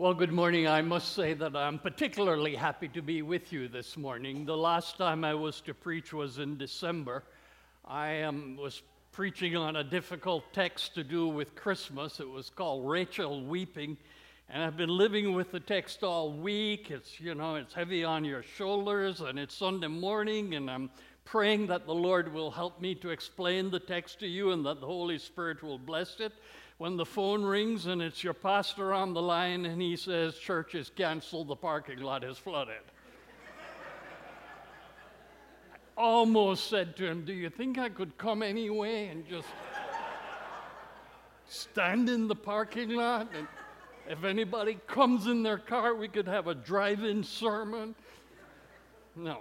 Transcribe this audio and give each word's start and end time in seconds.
Well, 0.00 0.14
good 0.14 0.30
morning. 0.30 0.68
I 0.68 0.80
must 0.80 1.14
say 1.14 1.34
that 1.34 1.56
I'm 1.56 1.80
particularly 1.80 2.54
happy 2.54 2.86
to 2.86 3.02
be 3.02 3.22
with 3.22 3.52
you 3.52 3.66
this 3.66 3.96
morning. 3.96 4.46
The 4.46 4.56
last 4.56 4.96
time 4.96 5.24
I 5.24 5.34
was 5.34 5.60
to 5.62 5.74
preach 5.74 6.12
was 6.12 6.38
in 6.38 6.56
December. 6.56 7.24
I 7.84 8.22
um, 8.22 8.56
was 8.56 8.82
preaching 9.10 9.56
on 9.56 9.74
a 9.74 9.82
difficult 9.82 10.44
text 10.52 10.94
to 10.94 11.02
do 11.02 11.26
with 11.26 11.56
Christmas. 11.56 12.20
It 12.20 12.30
was 12.30 12.48
called 12.48 12.88
Rachel 12.88 13.44
Weeping. 13.44 13.96
And 14.48 14.62
I've 14.62 14.76
been 14.76 14.88
living 14.88 15.34
with 15.34 15.50
the 15.50 15.58
text 15.58 16.04
all 16.04 16.30
week. 16.30 16.92
It's, 16.92 17.18
you 17.18 17.34
know, 17.34 17.56
it's 17.56 17.74
heavy 17.74 18.04
on 18.04 18.24
your 18.24 18.44
shoulders, 18.44 19.20
and 19.20 19.36
it's 19.36 19.56
Sunday 19.56 19.88
morning, 19.88 20.54
and 20.54 20.70
I'm 20.70 20.90
praying 21.24 21.66
that 21.66 21.86
the 21.86 21.94
Lord 21.94 22.32
will 22.32 22.52
help 22.52 22.80
me 22.80 22.94
to 22.94 23.10
explain 23.10 23.68
the 23.68 23.80
text 23.80 24.20
to 24.20 24.28
you 24.28 24.52
and 24.52 24.64
that 24.64 24.80
the 24.80 24.86
Holy 24.86 25.18
Spirit 25.18 25.60
will 25.60 25.76
bless 25.76 26.20
it 26.20 26.32
when 26.78 26.96
the 26.96 27.04
phone 27.04 27.44
rings 27.44 27.86
and 27.86 28.00
it's 28.00 28.22
your 28.22 28.34
pastor 28.34 28.94
on 28.94 29.12
the 29.12 29.20
line 29.20 29.66
and 29.66 29.82
he 29.82 29.96
says, 29.96 30.38
Church 30.38 30.76
is 30.76 30.90
canceled, 30.90 31.48
the 31.48 31.56
parking 31.56 31.98
lot 31.98 32.22
is 32.22 32.38
flooded. 32.38 32.76
I 35.72 36.00
almost 36.00 36.70
said 36.70 36.96
to 36.98 37.06
him, 37.06 37.24
Do 37.24 37.32
you 37.32 37.50
think 37.50 37.78
I 37.78 37.88
could 37.88 38.16
come 38.16 38.44
anyway 38.44 39.08
and 39.08 39.28
just 39.28 39.48
stand 41.48 42.08
in 42.08 42.28
the 42.28 42.36
parking 42.36 42.90
lot? 42.90 43.28
And 43.36 43.48
if 44.08 44.22
anybody 44.22 44.78
comes 44.86 45.26
in 45.26 45.42
their 45.42 45.58
car, 45.58 45.96
we 45.96 46.06
could 46.06 46.28
have 46.28 46.46
a 46.46 46.54
drive 46.54 47.02
in 47.02 47.24
sermon. 47.24 47.96
No. 49.16 49.40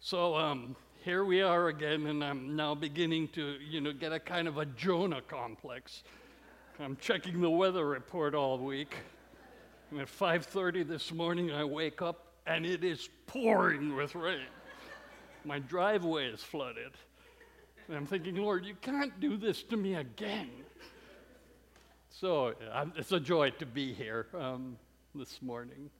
So 0.00 0.34
um, 0.34 0.76
here 1.04 1.26
we 1.26 1.42
are 1.42 1.68
again, 1.68 2.06
and 2.06 2.24
I'm 2.24 2.56
now 2.56 2.74
beginning 2.74 3.28
to, 3.28 3.58
you 3.60 3.82
know, 3.82 3.92
get 3.92 4.12
a 4.12 4.18
kind 4.18 4.48
of 4.48 4.56
a 4.56 4.64
Jonah 4.64 5.20
complex. 5.20 6.02
I'm 6.80 6.96
checking 6.96 7.40
the 7.40 7.50
weather 7.50 7.86
report 7.86 8.34
all 8.34 8.56
week. 8.58 8.96
And 9.90 10.00
at 10.00 10.08
5:30 10.08 10.82
this 10.82 11.12
morning 11.12 11.52
I 11.52 11.64
wake 11.64 12.00
up 12.00 12.32
and 12.46 12.64
it 12.64 12.82
is 12.82 13.10
pouring 13.26 13.94
with 13.94 14.14
rain. 14.14 14.46
My 15.44 15.58
driveway 15.58 16.28
is 16.28 16.42
flooded. 16.42 16.92
And 17.88 17.96
I'm 17.96 18.06
thinking, 18.06 18.36
Lord, 18.36 18.64
you 18.64 18.74
can't 18.74 19.18
do 19.20 19.36
this 19.36 19.62
to 19.64 19.76
me 19.76 19.96
again. 19.96 20.50
So 22.08 22.54
it's 22.96 23.12
a 23.12 23.20
joy 23.20 23.50
to 23.50 23.66
be 23.66 23.92
here 23.92 24.28
um, 24.34 24.78
this 25.14 25.42
morning. 25.42 25.90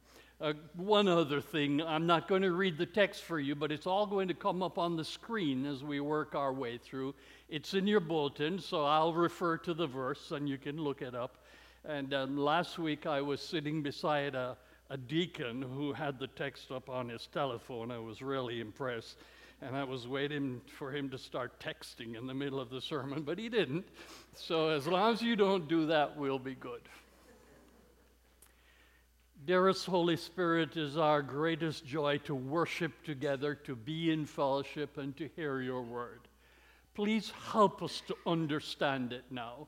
Uh, 0.43 0.55
one 0.75 1.07
other 1.07 1.41
thing, 1.41 1.81
I'm 1.81 2.05
not 2.05 2.27
going 2.27 2.43
to 2.43 2.51
read 2.51 2.77
the 2.77 2.85
text 2.85 3.23
for 3.23 3.39
you, 3.39 3.55
but 3.55 3.71
it's 3.71 3.87
all 3.87 4.07
going 4.07 4.27
to 4.27 4.35
come 4.35 4.61
up 4.61 4.77
on 4.77 4.97
the 4.97 5.05
screen 5.05 5.65
as 5.65 5.85
we 5.85 6.01
work 6.01 6.35
our 6.35 6.53
way 6.53 6.79
through. 6.79 7.15
It's 7.49 7.75
in 7.75 7.87
your 7.87 8.01
bulletin, 8.01 8.59
so 8.59 8.85
I'll 8.85 9.15
refer 9.15 9.57
to 9.59 9.73
the 9.73 9.87
verse 9.87 10.33
and 10.33 10.49
you 10.49 10.59
can 10.59 10.79
look 10.79 11.01
it 11.01 11.15
up. 11.15 11.45
And 11.85 12.13
um, 12.13 12.37
last 12.37 12.77
week 12.77 13.07
I 13.07 13.21
was 13.21 13.41
sitting 13.41 13.85
beside 13.85 14.35
a, 14.35 14.57
a 14.91 14.97
deacon 14.97 15.63
who 15.63 15.93
had 15.93 16.19
the 16.19 16.27
text 16.27 16.73
up 16.73 16.91
on 16.91 17.09
his 17.09 17.29
telephone. 17.33 17.93
I 17.93 18.01
was 18.01 18.21
really 18.21 18.61
impressed. 18.61 19.19
And 19.65 19.77
I 19.77 19.85
was 19.85 20.09
waiting 20.09 20.61
for 20.77 20.91
him 20.91 21.09
to 21.11 21.19
start 21.19 21.61
texting 21.61 22.19
in 22.19 22.27
the 22.27 22.35
middle 22.35 22.59
of 22.59 22.69
the 22.69 22.81
sermon, 22.81 23.23
but 23.23 23.39
he 23.39 23.49
didn't. 23.49 23.85
So 24.35 24.71
as 24.71 24.89
long 24.89 25.15
as 25.15 25.23
you 25.23 25.37
don't 25.37 25.69
do 25.69 25.87
that, 25.87 26.17
we'll 26.17 26.41
be 26.41 26.57
good. 26.57 26.81
Dearest 29.45 29.87
Holy 29.87 30.17
Spirit, 30.17 30.77
it 30.77 30.81
is 30.81 30.97
our 30.97 31.21
greatest 31.21 31.85
joy 31.85 32.19
to 32.19 32.35
worship 32.35 32.93
together, 33.03 33.57
to 33.57 33.75
be 33.75 34.13
in 34.13 34.25
fellowship, 34.25 34.99
and 34.99 35.17
to 35.17 35.29
hear 35.35 35.61
your 35.61 35.83
word. 35.83 36.21
Please 36.95 37.33
help 37.51 37.83
us 37.83 38.03
to 38.07 38.17
understand 38.25 39.13
it 39.13 39.25
now. 39.31 39.67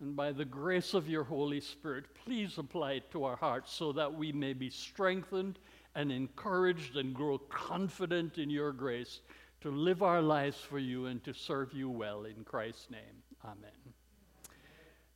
And 0.00 0.16
by 0.16 0.32
the 0.32 0.44
grace 0.44 0.94
of 0.94 1.08
your 1.08 1.22
Holy 1.22 1.60
Spirit, 1.60 2.06
please 2.24 2.58
apply 2.58 2.92
it 2.92 3.10
to 3.12 3.24
our 3.24 3.36
hearts 3.36 3.72
so 3.72 3.92
that 3.92 4.12
we 4.12 4.32
may 4.32 4.52
be 4.52 4.70
strengthened 4.70 5.60
and 5.94 6.10
encouraged 6.10 6.96
and 6.96 7.14
grow 7.14 7.38
confident 7.38 8.38
in 8.38 8.50
your 8.50 8.72
grace 8.72 9.20
to 9.60 9.70
live 9.70 10.02
our 10.02 10.22
lives 10.22 10.58
for 10.58 10.80
you 10.80 11.06
and 11.06 11.22
to 11.22 11.32
serve 11.32 11.72
you 11.72 11.88
well. 11.88 12.24
In 12.24 12.42
Christ's 12.42 12.90
name, 12.90 13.22
amen 13.44 13.83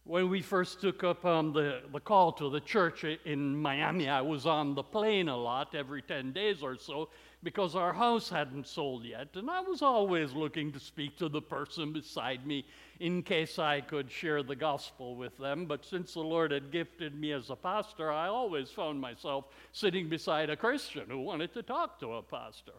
when 0.09 0.31
we 0.31 0.41
first 0.41 0.81
took 0.81 1.05
up 1.05 1.23
um, 1.27 1.53
the, 1.53 1.83
the 1.93 2.01
call 2.01 2.33
to 2.33 2.49
the 2.49 2.61
church 2.61 3.05
in 3.05 3.55
Miami, 3.55 4.09
I 4.09 4.23
was 4.23 4.47
on 4.47 4.75
the 4.75 4.83
plane 4.83 5.29
a 5.29 5.37
lot 5.37 5.75
every 5.75 6.01
10 6.01 6.33
days 6.33 6.63
or 6.63 6.79
so 6.79 7.11
because 7.43 7.77
our 7.77 7.93
house 7.93 8.31
hadn't 8.31 8.67
sold 8.67 9.05
yet. 9.05 9.29
And 9.35 9.51
I 9.51 9.61
was 9.61 9.83
always 9.83 10.33
looking 10.33 10.73
to 10.73 10.81
speak 10.81 11.19
to 11.19 11.29
the 11.29 11.43
person 11.43 11.93
beside 11.93 12.47
me 12.47 12.65
in 13.01 13.23
case 13.23 13.59
I 13.59 13.83
could 13.83 14.11
share 14.11 14.43
the 14.43 14.57
gospel 14.57 15.15
with 15.15 15.37
them. 15.37 15.67
But 15.67 15.85
since 15.85 16.15
the 16.15 16.21
Lord 16.21 16.53
had 16.53 16.73
gifted 16.73 17.15
me 17.15 17.33
as 17.33 17.51
a 17.51 17.57
pastor, 17.57 18.11
I 18.11 18.29
always 18.29 18.71
found 18.71 18.99
myself 18.99 19.45
sitting 19.73 20.09
beside 20.09 20.49
a 20.49 20.57
Christian 20.57 21.05
who 21.11 21.21
wanted 21.21 21.53
to 21.53 21.63
talk 21.63 22.01
to 22.01 22.15
a 22.15 22.23
pastor. 22.23 22.73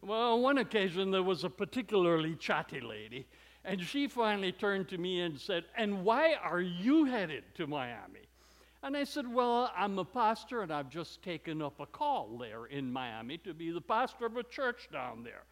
Well, 0.00 0.36
on 0.36 0.42
one 0.42 0.56
occasion, 0.56 1.10
there 1.10 1.22
was 1.22 1.44
a 1.44 1.50
particularly 1.50 2.34
chatty 2.36 2.80
lady 2.80 3.26
and 3.64 3.80
she 3.80 4.08
finally 4.08 4.52
turned 4.52 4.88
to 4.88 4.98
me 4.98 5.20
and 5.20 5.38
said, 5.38 5.64
And 5.76 6.04
why 6.04 6.34
are 6.34 6.60
you 6.60 7.04
headed 7.04 7.44
to 7.56 7.66
Miami? 7.66 8.26
And 8.82 8.96
I 8.96 9.04
said, 9.04 9.32
Well, 9.32 9.70
I'm 9.76 9.98
a 9.98 10.04
pastor 10.04 10.62
and 10.62 10.72
I've 10.72 10.90
just 10.90 11.22
taken 11.22 11.62
up 11.62 11.78
a 11.78 11.86
call 11.86 12.36
there 12.38 12.66
in 12.66 12.92
Miami 12.92 13.38
to 13.38 13.54
be 13.54 13.70
the 13.70 13.80
pastor 13.80 14.26
of 14.26 14.36
a 14.36 14.42
church 14.42 14.88
down 14.92 15.22
there. 15.22 15.44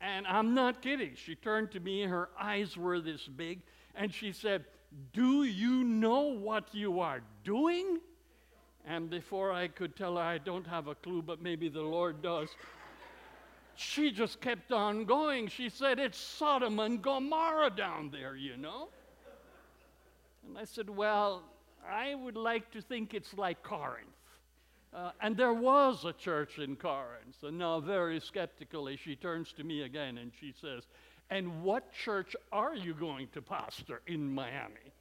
And 0.00 0.26
I'm 0.26 0.54
not 0.54 0.82
kidding. 0.82 1.12
She 1.14 1.36
turned 1.36 1.70
to 1.72 1.80
me, 1.80 2.02
her 2.02 2.30
eyes 2.38 2.76
were 2.76 3.00
this 3.00 3.28
big, 3.28 3.60
and 3.94 4.12
she 4.12 4.32
said, 4.32 4.64
Do 5.12 5.44
you 5.44 5.84
know 5.84 6.22
what 6.22 6.74
you 6.74 6.98
are 6.98 7.20
doing? 7.44 8.00
And 8.84 9.08
before 9.08 9.52
I 9.52 9.68
could 9.68 9.94
tell 9.94 10.16
her 10.16 10.22
I 10.22 10.38
don't 10.38 10.66
have 10.66 10.88
a 10.88 10.96
clue, 10.96 11.22
but 11.22 11.40
maybe 11.40 11.68
the 11.68 11.82
Lord 11.82 12.20
does, 12.20 12.48
she 13.74 14.10
just 14.10 14.40
kept 14.40 14.72
on 14.72 15.04
going. 15.04 15.48
She 15.48 15.68
said, 15.68 15.98
It's 15.98 16.18
Sodom 16.18 16.78
and 16.78 17.00
Gomorrah 17.02 17.70
down 17.70 18.10
there, 18.10 18.36
you 18.36 18.56
know. 18.56 18.88
And 20.46 20.58
I 20.58 20.64
said, 20.64 20.90
Well, 20.90 21.42
I 21.88 22.14
would 22.14 22.36
like 22.36 22.70
to 22.72 22.82
think 22.82 23.14
it's 23.14 23.34
like 23.34 23.62
Corinth. 23.62 24.08
Uh, 24.94 25.10
and 25.22 25.36
there 25.36 25.54
was 25.54 26.04
a 26.04 26.12
church 26.12 26.58
in 26.58 26.76
Corinth. 26.76 27.42
And 27.42 27.58
now, 27.58 27.80
very 27.80 28.20
skeptically, 28.20 28.96
she 28.96 29.16
turns 29.16 29.52
to 29.54 29.64
me 29.64 29.82
again 29.82 30.18
and 30.18 30.30
she 30.38 30.52
says, 30.60 30.86
And 31.30 31.62
what 31.62 31.92
church 31.92 32.36
are 32.52 32.74
you 32.74 32.92
going 32.92 33.28
to 33.32 33.40
pastor 33.40 34.02
in 34.06 34.34
Miami? 34.34 34.92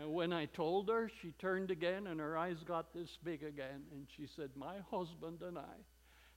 And 0.00 0.12
when 0.12 0.32
I 0.32 0.46
told 0.46 0.88
her, 0.88 1.10
she 1.22 1.30
turned 1.38 1.70
again 1.70 2.08
and 2.08 2.18
her 2.18 2.36
eyes 2.36 2.58
got 2.66 2.92
this 2.92 3.18
big 3.22 3.44
again. 3.44 3.82
And 3.92 4.06
she 4.16 4.26
said, 4.26 4.50
My 4.56 4.76
husband 4.90 5.42
and 5.42 5.58
I 5.58 5.76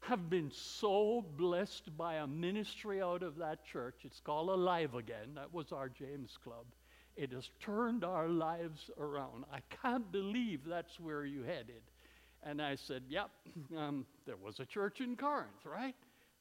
have 0.02 0.30
been 0.30 0.52
so 0.52 1.24
blessed 1.38 1.96
by 1.96 2.16
a 2.16 2.28
ministry 2.28 3.02
out 3.02 3.22
of 3.22 3.38
that 3.38 3.64
church. 3.64 4.02
It's 4.04 4.20
called 4.20 4.50
Alive 4.50 4.96
Again. 4.96 5.36
That 5.36 5.54
was 5.54 5.72
our 5.72 5.90
James 5.90 6.38
Club. 6.44 6.66
It 7.16 7.32
has 7.34 7.50
turned 7.60 8.04
our 8.04 8.28
lives 8.28 8.90
around. 8.98 9.46
I 9.54 9.60
can't 9.82 10.12
believe 10.12 10.62
that's 10.66 11.00
where 11.00 11.26
you 11.26 11.44
headed. 11.44 11.84
And 12.44 12.62
I 12.62 12.76
said, 12.76 13.04
Yep, 13.10 13.30
um, 13.78 14.06
there 14.26 14.38
was 14.38 14.60
a 14.60 14.66
church 14.66 15.02
in 15.02 15.16
Corinth, 15.16 15.66
right? 15.66 15.96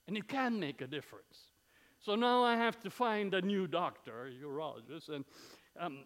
And 0.09 0.17
it 0.17 0.27
can 0.27 0.59
make 0.59 0.81
a 0.81 0.87
difference. 0.87 1.49
So 2.01 2.15
now 2.15 2.43
I 2.43 2.57
have 2.57 2.81
to 2.81 2.91
find 2.91 3.35
a 3.35 3.43
new 3.43 3.67
doctor, 3.67 4.29
a 4.29 4.45
urologist, 4.45 5.11
and 5.11 5.25
um, 5.79 5.99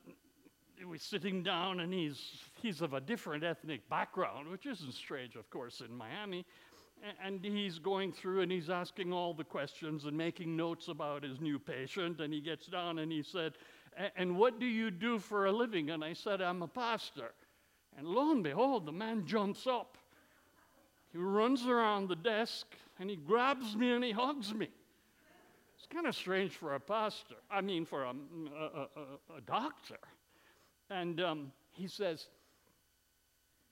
we're 0.85 0.99
sitting 0.99 1.45
down, 1.45 1.79
and 1.79 1.95
he's, 1.95 2.21
he's 2.61 2.83
of 2.83 2.95
a 2.95 3.01
different 3.01 3.45
ethnic 3.45 3.89
background, 3.89 4.49
which 4.49 4.67
isn't 4.67 4.93
strange, 4.93 5.37
of 5.37 5.49
course, 5.51 5.81
in 5.81 5.97
Miami 5.97 6.45
and 7.22 7.44
he's 7.44 7.78
going 7.78 8.12
through 8.12 8.41
and 8.41 8.50
he's 8.50 8.71
asking 8.71 9.12
all 9.12 9.34
the 9.34 9.44
questions 9.44 10.05
and 10.05 10.16
making 10.16 10.56
notes 10.56 10.88
about 10.88 11.22
his 11.22 11.41
new 11.41 11.59
patient. 11.59 12.21
And 12.21 12.32
he 12.32 12.41
gets 12.41 12.66
down 12.66 12.99
and 12.99 13.12
he 13.12 13.22
said, 13.22 13.55
And 14.16 14.37
what 14.37 14.59
do 14.59 14.66
you 14.66 14.91
do 14.91 15.19
for 15.19 15.47
a 15.47 15.53
living? 15.53 15.91
And 15.91 16.05
I 16.05 16.12
said, 16.12 16.41
I'm 16.41 16.62
a 16.62 16.69
pastor. 16.69 17.32
And 17.96 18.06
lo 18.06 18.31
and 18.31 18.43
behold, 18.43 18.87
the 18.87 18.93
man 18.93 19.26
jumps 19.26 19.67
up. 19.67 19.99
He 21.12 21.19
runs 21.19 21.67
around 21.67 22.08
the 22.08 22.17
desk 22.17 22.67
and 22.99 23.08
he 23.08 23.17
grabs 23.17 23.76
me 23.76 23.93
and 23.93 24.02
he 24.02 24.11
hugs 24.11 24.52
me. 24.52 24.69
It's 25.76 25.87
kind 25.93 26.06
of 26.06 26.17
strange 26.17 26.52
for 26.52 26.75
a 26.75 26.81
pastor, 26.81 27.35
I 27.50 27.61
mean, 27.61 27.85
for 27.85 28.05
a, 28.05 28.11
a, 28.11 28.67
a, 28.67 29.37
a 29.37 29.40
doctor. 29.47 29.99
And 30.90 31.20
um, 31.20 31.52
he 31.73 31.87
says, 31.87 32.26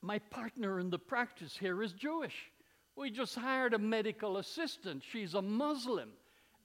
My 0.03 0.19
partner 0.19 0.79
in 0.79 0.91
the 0.91 0.99
practice 0.99 1.57
here 1.57 1.83
is 1.83 1.93
Jewish. 1.93 2.52
We 2.97 3.11
just 3.11 3.35
hired 3.35 3.75
a 3.75 3.79
medical 3.79 4.37
assistant. 4.37 5.03
She's 5.11 5.35
a 5.35 5.43
Muslim. 5.43 6.11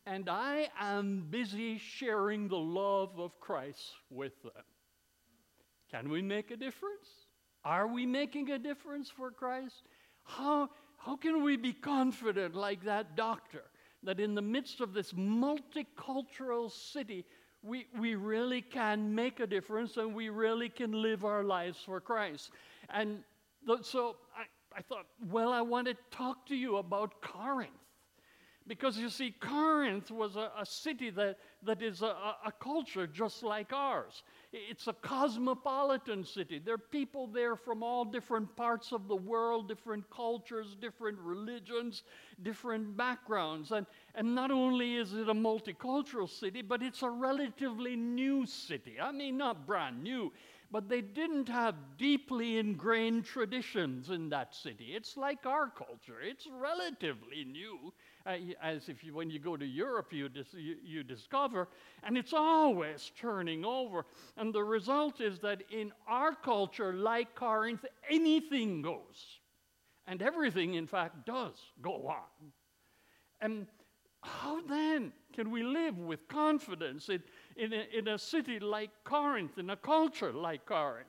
And 0.06 0.30
I 0.30 0.70
am 0.80 1.28
busy 1.30 1.78
sharing 1.78 2.48
the 2.48 2.58
love 2.58 3.20
of 3.20 3.40
Christ 3.40 3.92
with 4.10 4.42
them. 4.44 4.64
Can 5.92 6.10
we 6.10 6.22
make 6.22 6.52
a 6.52 6.58
difference? 6.58 7.08
Are 7.66 7.88
we 7.88 8.06
making 8.06 8.52
a 8.52 8.60
difference 8.60 9.10
for 9.10 9.32
Christ? 9.32 9.84
How, 10.24 10.70
how 10.98 11.18
can 11.18 11.44
we 11.44 11.58
be 11.58 11.74
confident, 11.74 12.56
like 12.56 12.84
that 12.86 13.16
doctor, 13.16 13.64
that 14.04 14.20
in 14.20 14.36
the 14.36 14.42
midst 14.42 14.80
of 14.80 14.94
this 14.94 15.14
multicultural 15.14 16.72
city, 16.72 17.26
we, 17.62 17.88
we 17.98 18.16
really 18.16 18.62
can 18.62 19.14
make 19.14 19.40
a 19.40 19.48
difference 19.48 19.98
and 19.98 20.14
we 20.14 20.30
really 20.30 20.70
can 20.70 20.92
live 20.92 21.26
our 21.26 21.44
lives 21.44 21.80
for 21.86 22.00
Christ? 22.00 22.52
And 22.90 23.24
so 23.82 24.16
I, 24.76 24.82
thought, 24.82 25.06
well, 25.30 25.52
I 25.52 25.62
want 25.62 25.88
to 25.88 25.96
talk 26.12 26.46
to 26.48 26.56
you 26.56 26.78
about 26.78 27.22
Corinth. 27.22 27.72
Because 28.68 28.98
you 28.98 29.10
see, 29.10 29.32
Corinth 29.40 30.12
was 30.12 30.36
a, 30.36 30.52
a 30.60 30.66
city 30.66 31.10
that, 31.12 31.38
that 31.64 31.82
is 31.82 32.02
a, 32.02 32.14
a, 32.46 32.52
culture 32.60 33.08
just 33.08 33.42
like 33.42 33.72
ours. 33.72 34.24
It's 34.52 34.88
a 34.88 34.94
cosmopolitan 34.94 36.26
city. 36.26 36.60
There 36.60 36.74
are 36.74 36.78
people 36.78 37.28
there 37.28 37.56
from 37.56 37.82
all 37.82 38.04
different 38.04 38.54
parts 38.58 38.92
of 38.92 39.08
the 39.08 39.16
world, 39.16 39.70
different 39.70 40.10
cultures, 40.10 40.76
different 40.82 41.18
religions, 41.20 42.04
different 42.44 42.98
backgrounds. 42.98 43.72
And, 43.72 43.86
and 44.16 44.36
not 44.36 44.52
only 44.52 44.98
is 44.98 45.14
it 45.14 45.30
a 45.30 45.34
multicultural 45.34 46.30
city, 46.30 46.62
but 46.62 46.84
it's 46.84 47.04
a 47.04 47.10
relatively 47.10 47.96
new 47.96 48.46
city. 48.46 48.98
I 49.02 49.14
mean, 49.14 49.38
not 49.38 49.66
brand 49.66 50.04
new, 50.04 50.34
but 50.72 50.90
they 50.90 51.02
didn't 51.02 51.48
have 51.48 51.76
deeply 51.98 52.58
ingrained 52.58 53.26
traditions 53.26 54.10
in 54.10 54.30
that 54.30 54.54
city. 54.54 54.94
It's 54.94 55.16
like 55.16 55.46
our 55.46 55.70
culture, 55.70 56.20
it's 56.22 56.48
relatively 56.60 57.46
new 57.46 57.94
uh, 58.26 58.36
as 58.62 58.90
if 58.90 59.04
you, 59.04 59.14
when 59.16 59.30
you 59.30 59.40
go 59.40 59.56
to 59.56 59.66
Europe, 59.66 60.12
you, 60.12 60.28
dis, 60.28 60.48
you, 60.54 60.76
you 60.84 61.04
discover, 61.04 61.70
and 62.04 62.18
it's 62.18 62.34
always 62.34 63.12
turning 63.20 63.64
over. 63.64 64.06
And 64.36 64.54
the 64.54 64.64
result 64.64 65.22
is 65.22 65.40
that 65.40 65.64
in 65.72 65.92
our 66.08 66.36
culture, 66.36 66.94
like 66.94 67.36
Corinth, 67.36 67.86
anything 68.10 68.82
goes. 68.82 69.40
And 70.06 70.22
everything, 70.22 70.76
in 70.76 70.88
fact, 70.88 71.26
does 71.26 71.56
go 71.82 72.08
on. 72.08 72.52
And 73.42 73.68
how 74.22 74.62
then 74.62 75.14
can 75.34 75.52
we 75.52 75.64
live 75.64 75.98
with 75.98 76.28
confidence 76.28 77.10
in, 77.58 77.74
a, 77.74 77.98
in 77.98 78.08
a 78.08 78.18
city 78.18 78.60
like 78.60 78.92
Corinth, 79.04 79.58
in 79.58 79.70
a 79.70 79.76
culture 79.76 80.32
like 80.32 80.66
Corinth? 80.66 81.08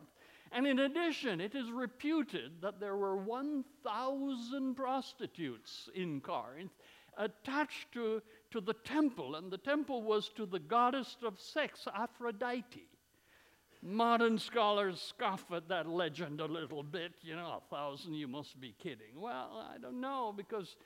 And 0.53 0.67
in 0.67 0.79
addition, 0.79 1.41
it 1.41 1.55
is 1.55 1.71
reputed 1.71 2.53
that 2.63 2.81
there 2.81 2.97
were 2.97 3.17
1,000 3.17 4.75
prostitutes 4.75 5.89
in 5.95 6.21
Corinth 6.21 6.73
attached 7.19 7.93
to, 7.93 8.23
to 8.51 8.61
the 8.61 8.75
temple, 8.85 9.35
and 9.35 9.51
the 9.51 9.59
temple 9.59 10.03
was 10.03 10.31
to 10.31 10.47
the 10.47 10.59
goddess 10.59 11.17
of 11.23 11.39
sex, 11.39 11.87
Aphrodite. 11.95 12.89
Modern 13.83 14.39
scholars 14.39 15.01
scoff 15.01 15.45
at 15.53 15.69
that 15.69 15.89
legend 15.89 16.41
a 16.41 16.47
little 16.47 16.83
bit. 16.83 17.13
You 17.23 17.37
know, 17.37 17.61
a 17.63 17.75
thousand, 17.75 18.15
you 18.15 18.27
must 18.27 18.61
be 18.61 18.75
kidding. 18.83 19.15
Well, 19.21 19.65
I 19.73 19.79
don't 19.79 20.01
know, 20.01 20.33
because 20.37 20.77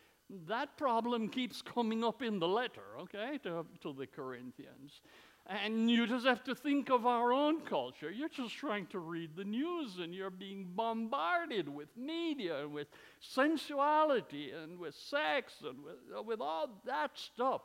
that 0.47 0.76
problem 0.76 1.29
keeps 1.29 1.62
coming 1.62 2.05
up 2.05 2.23
in 2.23 2.38
the 2.38 2.49
letter, 2.49 2.99
okay, 3.00 3.38
to, 3.44 3.65
to 3.82 3.93
the 3.93 4.06
Corinthians. 4.06 5.00
And 5.47 5.91
you 5.91 6.06
just 6.06 6.25
have 6.25 6.44
to 6.44 6.55
think 6.55 6.89
of 6.89 7.05
our 7.05 7.33
own 7.33 7.62
culture. 7.62 8.11
You're 8.11 8.29
just 8.29 8.55
trying 8.55 8.87
to 8.89 9.00
read 9.00 9.35
the 9.35 9.44
news 9.44 9.99
and 10.00 10.15
you're 10.15 10.31
being 10.31 10.69
bombarded 10.77 11.69
with 11.69 11.89
media 11.97 12.62
and 12.62 12.73
with 12.73 12.87
sensuality 13.21 14.53
and 14.53 14.79
with 14.79 14.94
sex 14.94 15.55
and 15.67 15.83
with, 15.83 16.27
with 16.27 16.41
all 16.41 16.69
that 16.87 17.11
stuff. 17.19 17.62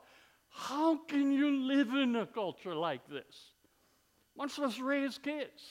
How 0.48 0.96
can 0.96 1.30
you 1.30 1.50
live 1.50 1.90
in 1.90 2.16
a 2.16 2.26
culture 2.26 2.74
like 2.74 3.08
this? 3.08 3.52
Much 4.36 4.58
less 4.58 4.80
raise 4.80 5.18
kids, 5.18 5.62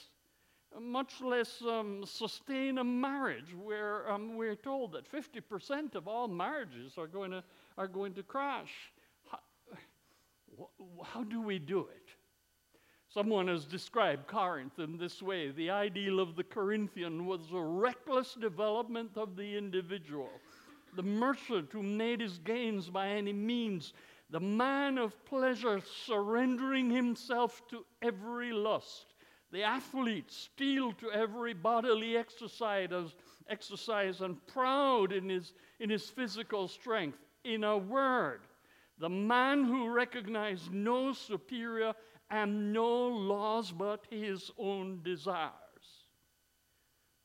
much 0.80 1.20
less 1.22 1.62
um, 1.62 2.04
sustain 2.06 2.78
a 2.78 2.84
marriage 2.84 3.54
where 3.62 4.10
um, 4.10 4.38
we're 4.38 4.56
told 4.56 4.94
that 4.94 5.12
50% 5.12 5.96
of 5.96 6.08
all 6.08 6.28
marriages 6.28 6.98
are 6.98 7.08
going 7.08 7.32
to, 7.32 7.44
are 7.78 7.88
going 7.88 8.14
to 8.14 8.24
crash 8.24 8.72
how 11.04 11.24
do 11.24 11.42
we 11.42 11.60
do 11.60 11.82
it? 11.82 12.10
Someone 13.10 13.48
has 13.48 13.66
described 13.66 14.28
Corinth 14.28 14.80
in 14.80 14.98
this 14.98 15.22
way 15.22 15.52
the 15.52 15.70
ideal 15.70 16.20
of 16.20 16.36
the 16.36 16.44
Corinthian 16.44 17.26
was 17.26 17.42
a 17.54 17.62
reckless 17.62 18.34
development 18.34 19.12
of 19.16 19.36
the 19.36 19.58
individual, 19.58 20.30
the 20.96 21.04
merchant 21.04 21.70
who 21.72 21.82
made 21.82 22.20
his 22.20 22.38
gains 22.40 22.90
by 22.90 23.08
any 23.08 23.34
means, 23.34 23.94
the 24.30 24.40
man 24.40 24.98
of 24.98 25.26
pleasure 25.26 25.82
surrendering 26.06 26.90
himself 26.90 27.62
to 27.70 27.86
every 28.02 28.52
lust, 28.52 29.14
the 29.52 29.64
athlete 29.64 30.30
steeled 30.30 30.98
to 31.00 31.12
every 31.12 31.54
bodily 31.54 32.18
exercise, 32.18 32.90
exercise 33.50 34.20
and 34.20 34.46
proud 34.48 35.14
in 35.14 35.30
his, 35.30 35.54
in 35.80 35.90
his 35.90 36.10
physical 36.10 36.68
strength. 36.68 37.20
In 37.46 37.64
a 37.64 37.78
word, 37.78 38.42
the 39.00 39.10
man 39.10 39.64
who 39.64 39.90
recognized 39.90 40.74
no 40.74 41.14
superior 41.14 41.94
and 42.30 42.74
no 42.74 43.08
laws 43.08 43.72
but 43.72 44.06
his 44.10 44.52
own 44.58 45.02
desires. 45.04 45.54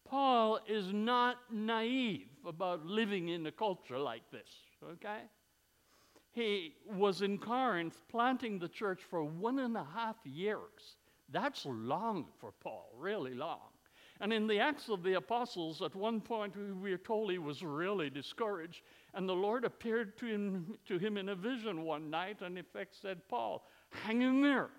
Paul 0.05 0.61
is 0.69 0.93
not 0.93 1.39
naive 1.51 2.29
about 2.47 2.85
living 2.85 3.29
in 3.29 3.47
a 3.47 3.53
culture 3.53 3.99
like 3.99 4.31
this, 4.31 4.49
okay? 4.85 5.23
He 6.33 6.75
was 6.87 7.23
in 7.23 7.39
Corinth 7.39 8.01
planting 8.11 8.59
the 8.59 8.69
church 8.69 9.01
for 9.09 9.25
one 9.25 9.59
and 9.59 9.77
a 9.77 9.87
half 9.95 10.17
years. 10.25 10.97
That's 11.31 11.65
long 11.67 12.27
for 12.41 12.53
Paul, 12.63 12.91
really 12.97 13.35
long. 13.35 13.72
And 14.23 14.33
in 14.33 14.47
the 14.47 14.61
Acts 14.61 14.89
of 14.89 15.03
the 15.03 15.15
Apostles, 15.15 15.83
at 15.83 15.97
one 15.97 16.21
point 16.21 16.55
we 16.81 16.93
are 16.93 16.99
told 16.99 17.33
he 17.33 17.39
was 17.39 17.65
really 17.65 18.09
discouraged. 18.09 18.83
And 19.15 19.29
the 19.29 19.35
Lord 19.35 19.65
appeared 19.65 20.17
to 20.19 20.27
him, 20.27 20.79
to 20.87 20.97
him 20.97 21.17
in 21.17 21.31
a 21.31 21.35
vision 21.35 21.83
one 21.83 22.09
night 22.09 22.41
and, 22.41 22.57
in 22.57 22.65
effect, 22.65 22.95
said, 22.95 23.21
Paul, 23.29 23.67
hang 23.91 24.23
in 24.23 24.41
there. 24.41 24.71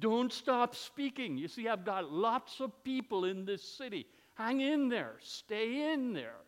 Don't 0.00 0.30
stop 0.30 0.76
speaking. 0.76 1.38
You 1.38 1.48
see, 1.48 1.66
I've 1.66 1.86
got 1.86 2.12
lots 2.12 2.60
of 2.60 2.84
people 2.84 3.24
in 3.24 3.46
this 3.46 3.62
city. 3.62 4.06
Hang 4.34 4.60
in 4.60 4.90
there. 4.90 5.14
Stay 5.20 5.90
in 5.92 6.12
there. 6.12 6.42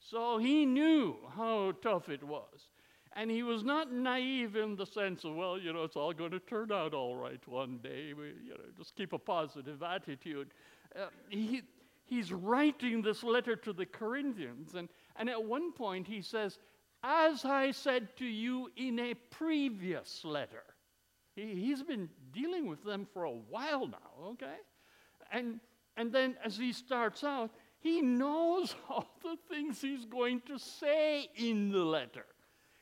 So 0.00 0.38
he 0.38 0.64
knew 0.64 1.16
how 1.36 1.72
tough 1.82 2.08
it 2.08 2.22
was. 2.22 2.68
And 3.14 3.30
he 3.30 3.42
was 3.42 3.62
not 3.62 3.92
naive 3.92 4.56
in 4.56 4.76
the 4.76 4.86
sense 4.86 5.24
of, 5.24 5.34
well, 5.34 5.58
you 5.58 5.74
know, 5.74 5.84
it's 5.84 5.96
all 5.96 6.14
going 6.14 6.30
to 6.30 6.40
turn 6.40 6.72
out 6.72 6.94
all 6.94 7.16
right 7.16 7.46
one 7.46 7.80
day. 7.82 8.14
We, 8.14 8.28
you 8.44 8.54
know, 8.54 8.64
just 8.78 8.96
keep 8.96 9.12
a 9.12 9.18
positive 9.18 9.82
attitude. 9.82 10.54
Uh, 10.98 11.08
he, 11.28 11.62
he's 12.12 12.30
writing 12.30 13.00
this 13.00 13.22
letter 13.22 13.56
to 13.56 13.72
the 13.72 13.86
Corinthians. 13.86 14.74
And, 14.74 14.90
and 15.16 15.30
at 15.30 15.42
one 15.42 15.72
point 15.72 16.06
he 16.06 16.20
says, 16.20 16.58
as 17.02 17.46
I 17.46 17.70
said 17.70 18.14
to 18.18 18.26
you 18.26 18.70
in 18.76 18.98
a 18.98 19.14
previous 19.14 20.22
letter. 20.22 20.62
He, 21.34 21.54
he's 21.54 21.82
been 21.82 22.10
dealing 22.30 22.66
with 22.66 22.84
them 22.84 23.06
for 23.14 23.24
a 23.24 23.32
while 23.32 23.86
now, 23.86 24.26
okay? 24.32 24.58
And, 25.32 25.58
and 25.96 26.12
then 26.12 26.36
as 26.44 26.58
he 26.58 26.74
starts 26.74 27.24
out, 27.24 27.50
he 27.80 28.02
knows 28.02 28.74
all 28.90 29.08
the 29.22 29.38
things 29.48 29.80
he's 29.80 30.04
going 30.04 30.42
to 30.48 30.58
say 30.58 31.30
in 31.36 31.70
the 31.72 31.84
letter. 31.84 32.26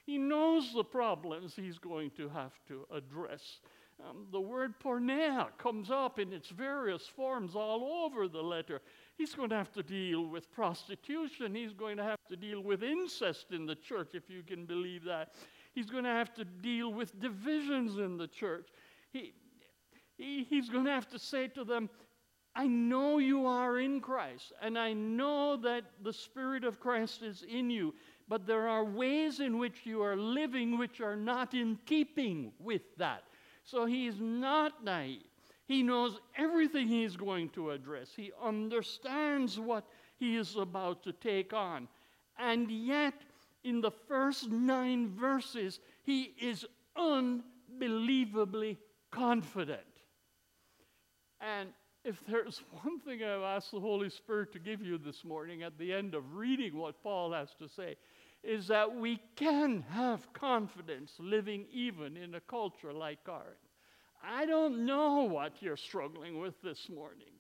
He 0.07 0.19
knows 0.19 0.73
the 0.75 0.83
problems 0.83 1.55
he's 1.55 1.79
going 1.79 2.11
to 2.17 2.29
have 2.31 2.53
to 2.67 2.85
address. 2.93 3.61
Um, 4.09 4.27
the 4.33 4.41
word 4.41 4.75
porneia 4.81 5.49
comes 5.59 5.91
up 5.91 6.19
in 6.19 6.33
its 6.33 6.49
various 6.49 7.07
forms 7.07 7.55
all 7.55 8.05
over 8.05 8.29
the 8.29 8.43
letter. 8.43 8.81
He's 9.21 9.35
going 9.35 9.51
to 9.51 9.57
have 9.57 9.71
to 9.73 9.83
deal 9.83 10.27
with 10.29 10.51
prostitution. 10.51 11.55
He's 11.55 11.75
going 11.75 11.99
to 11.99 12.03
have 12.03 12.25
to 12.31 12.37
deal 12.37 12.63
with 12.63 12.83
incest 12.83 13.53
in 13.53 13.67
the 13.67 13.75
church, 13.75 14.13
if 14.15 14.31
you 14.31 14.43
can 14.43 14.65
believe 14.65 15.05
that. 15.05 15.35
He's 15.75 15.91
going 15.91 16.05
to 16.05 16.11
have 16.11 16.33
to 16.37 16.45
deal 16.47 16.91
with 16.91 17.21
divisions 17.21 17.99
in 17.99 18.17
the 18.17 18.27
church. 18.27 18.69
He, 19.13 19.35
he, 20.17 20.47
he's 20.49 20.71
going 20.71 20.87
to 20.87 20.91
have 20.91 21.07
to 21.11 21.19
say 21.19 21.49
to 21.49 21.65
them, 21.65 21.91
I 22.55 22.67
know 22.67 23.19
you 23.19 23.45
are 23.45 23.79
in 23.79 24.01
Christ, 24.01 24.55
and 24.63 24.79
I 24.79 24.95
know 24.95 25.55
that 25.59 25.85
the 26.03 26.15
Spirit 26.15 26.65
of 26.65 26.81
Christ 26.81 27.23
is 27.23 27.43
in 27.43 27.69
you, 27.69 27.95
but 28.27 28.47
there 28.47 28.69
are 28.69 28.87
ways 28.87 29.41
in 29.41 29.59
which 29.59 29.85
you 29.85 30.01
are 30.01 30.17
living 30.17 30.79
which 30.79 31.03
are 31.03 31.15
not 31.15 31.53
in 31.53 31.79
keeping 31.85 32.53
with 32.59 32.97
that. 32.97 33.25
So 33.65 33.85
he's 33.85 34.19
not 34.19 34.83
naive. 34.83 35.30
He 35.71 35.85
knows 35.85 36.19
everything 36.37 36.89
he's 36.89 37.17
going 37.17 37.51
to 37.51 37.71
address. 37.71 38.11
He 38.17 38.33
understands 38.43 39.57
what 39.57 39.87
he 40.19 40.35
is 40.35 40.57
about 40.57 41.05
to 41.05 41.13
take 41.13 41.53
on. 41.53 41.87
And 42.37 42.69
yet, 42.69 43.15
in 43.63 43.81
the 43.81 43.93
first 43.93 44.51
nine 44.51 45.15
verses, 45.15 45.79
he 46.03 46.35
is 46.41 46.67
unbelievably 46.97 48.79
confident. 49.13 49.81
And 51.41 51.69
if 52.05 52.21
there's 52.27 52.65
one 52.83 52.99
thing 52.99 53.23
I've 53.23 53.43
asked 53.43 53.71
the 53.71 53.79
Holy 53.79 54.11
Spirit 54.11 54.53
to 54.55 54.59
give 54.59 54.83
you 54.83 54.99
this 54.99 55.25
morning 55.25 55.63
at 55.63 55.79
the 55.79 55.93
end 55.93 56.17
of 56.17 56.35
reading 56.35 56.77
what 56.77 57.01
Paul 57.01 57.31
has 57.33 57.55
to 57.61 57.69
say, 57.69 57.95
is 58.43 58.67
that 58.67 58.93
we 58.93 59.21
can 59.37 59.85
have 59.91 60.33
confidence 60.33 61.13
living 61.21 61.67
even 61.73 62.17
in 62.17 62.35
a 62.35 62.41
culture 62.41 62.93
like 62.93 63.21
ours. 63.29 63.70
I 64.23 64.47
don't 64.47 64.85
know 64.85 65.23
what 65.23 65.55
you're 65.61 65.77
struggling 65.77 66.39
with 66.41 66.61
this 66.63 66.89
morning. 66.89 67.33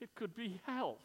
It 0.00 0.14
could 0.14 0.34
be 0.34 0.60
health. 0.64 1.02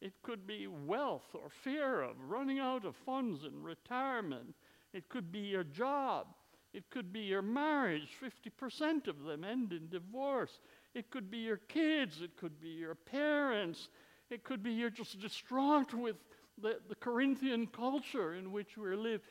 It 0.00 0.12
could 0.22 0.46
be 0.46 0.66
wealth 0.66 1.34
or 1.34 1.48
fear 1.64 2.02
of 2.02 2.16
running 2.28 2.58
out 2.58 2.84
of 2.84 2.94
funds 2.96 3.44
in 3.44 3.62
retirement. 3.62 4.54
It 4.92 5.08
could 5.08 5.32
be 5.32 5.40
your 5.40 5.64
job. 5.64 6.26
It 6.72 6.84
could 6.90 7.12
be 7.12 7.20
your 7.20 7.42
marriage. 7.42 8.08
50% 8.22 9.08
of 9.08 9.22
them 9.22 9.44
end 9.44 9.72
in 9.72 9.88
divorce. 9.88 10.60
It 10.94 11.10
could 11.10 11.30
be 11.30 11.38
your 11.38 11.56
kids. 11.56 12.20
It 12.22 12.36
could 12.36 12.60
be 12.60 12.68
your 12.68 12.94
parents. 12.94 13.88
It 14.30 14.44
could 14.44 14.62
be 14.62 14.72
you're 14.72 14.90
just 14.90 15.20
distraught 15.20 15.94
with 15.94 16.16
the, 16.60 16.78
the 16.88 16.94
Corinthian 16.96 17.66
culture 17.66 18.34
in 18.34 18.52
which 18.52 18.76
we 18.76 18.94
live. 18.94 19.22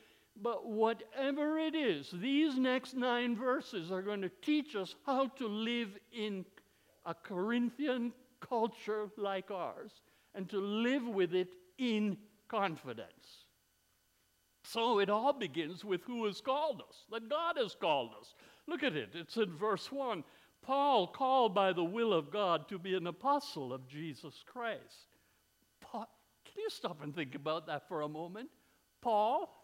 But 0.41 0.67
whatever 0.67 1.57
it 1.57 1.75
is, 1.75 2.09
these 2.11 2.57
next 2.57 2.93
nine 2.95 3.35
verses 3.35 3.91
are 3.91 4.01
going 4.01 4.21
to 4.21 4.31
teach 4.41 4.75
us 4.75 4.95
how 5.05 5.27
to 5.27 5.47
live 5.47 5.89
in 6.11 6.45
a 7.05 7.13
Corinthian 7.13 8.11
culture 8.41 9.07
like 9.17 9.49
ours 9.49 9.91
and 10.33 10.49
to 10.49 10.59
live 10.59 11.07
with 11.07 11.33
it 11.33 11.55
in 11.77 12.17
confidence. 12.49 13.45
So 14.63 14.99
it 14.99 15.09
all 15.09 15.31
begins 15.31 15.85
with 15.85 16.03
who 16.03 16.25
has 16.25 16.41
called 16.41 16.81
us, 16.81 17.05
that 17.11 17.29
God 17.29 17.55
has 17.57 17.75
called 17.75 18.11
us. 18.19 18.33
Look 18.67 18.83
at 18.83 18.95
it, 18.95 19.09
it's 19.13 19.37
in 19.37 19.55
verse 19.55 19.91
1. 19.91 20.23
Paul, 20.63 21.07
called 21.07 21.53
by 21.53 21.71
the 21.73 21.83
will 21.83 22.11
of 22.11 22.31
God 22.31 22.67
to 22.69 22.79
be 22.79 22.95
an 22.95 23.05
apostle 23.05 23.71
of 23.71 23.87
Jesus 23.87 24.43
Christ. 24.45 25.13
Paul, 25.79 26.09
can 26.43 26.63
you 26.63 26.69
stop 26.69 27.03
and 27.03 27.13
think 27.13 27.35
about 27.35 27.67
that 27.67 27.87
for 27.87 28.01
a 28.01 28.09
moment? 28.09 28.49
Paul, 29.01 29.55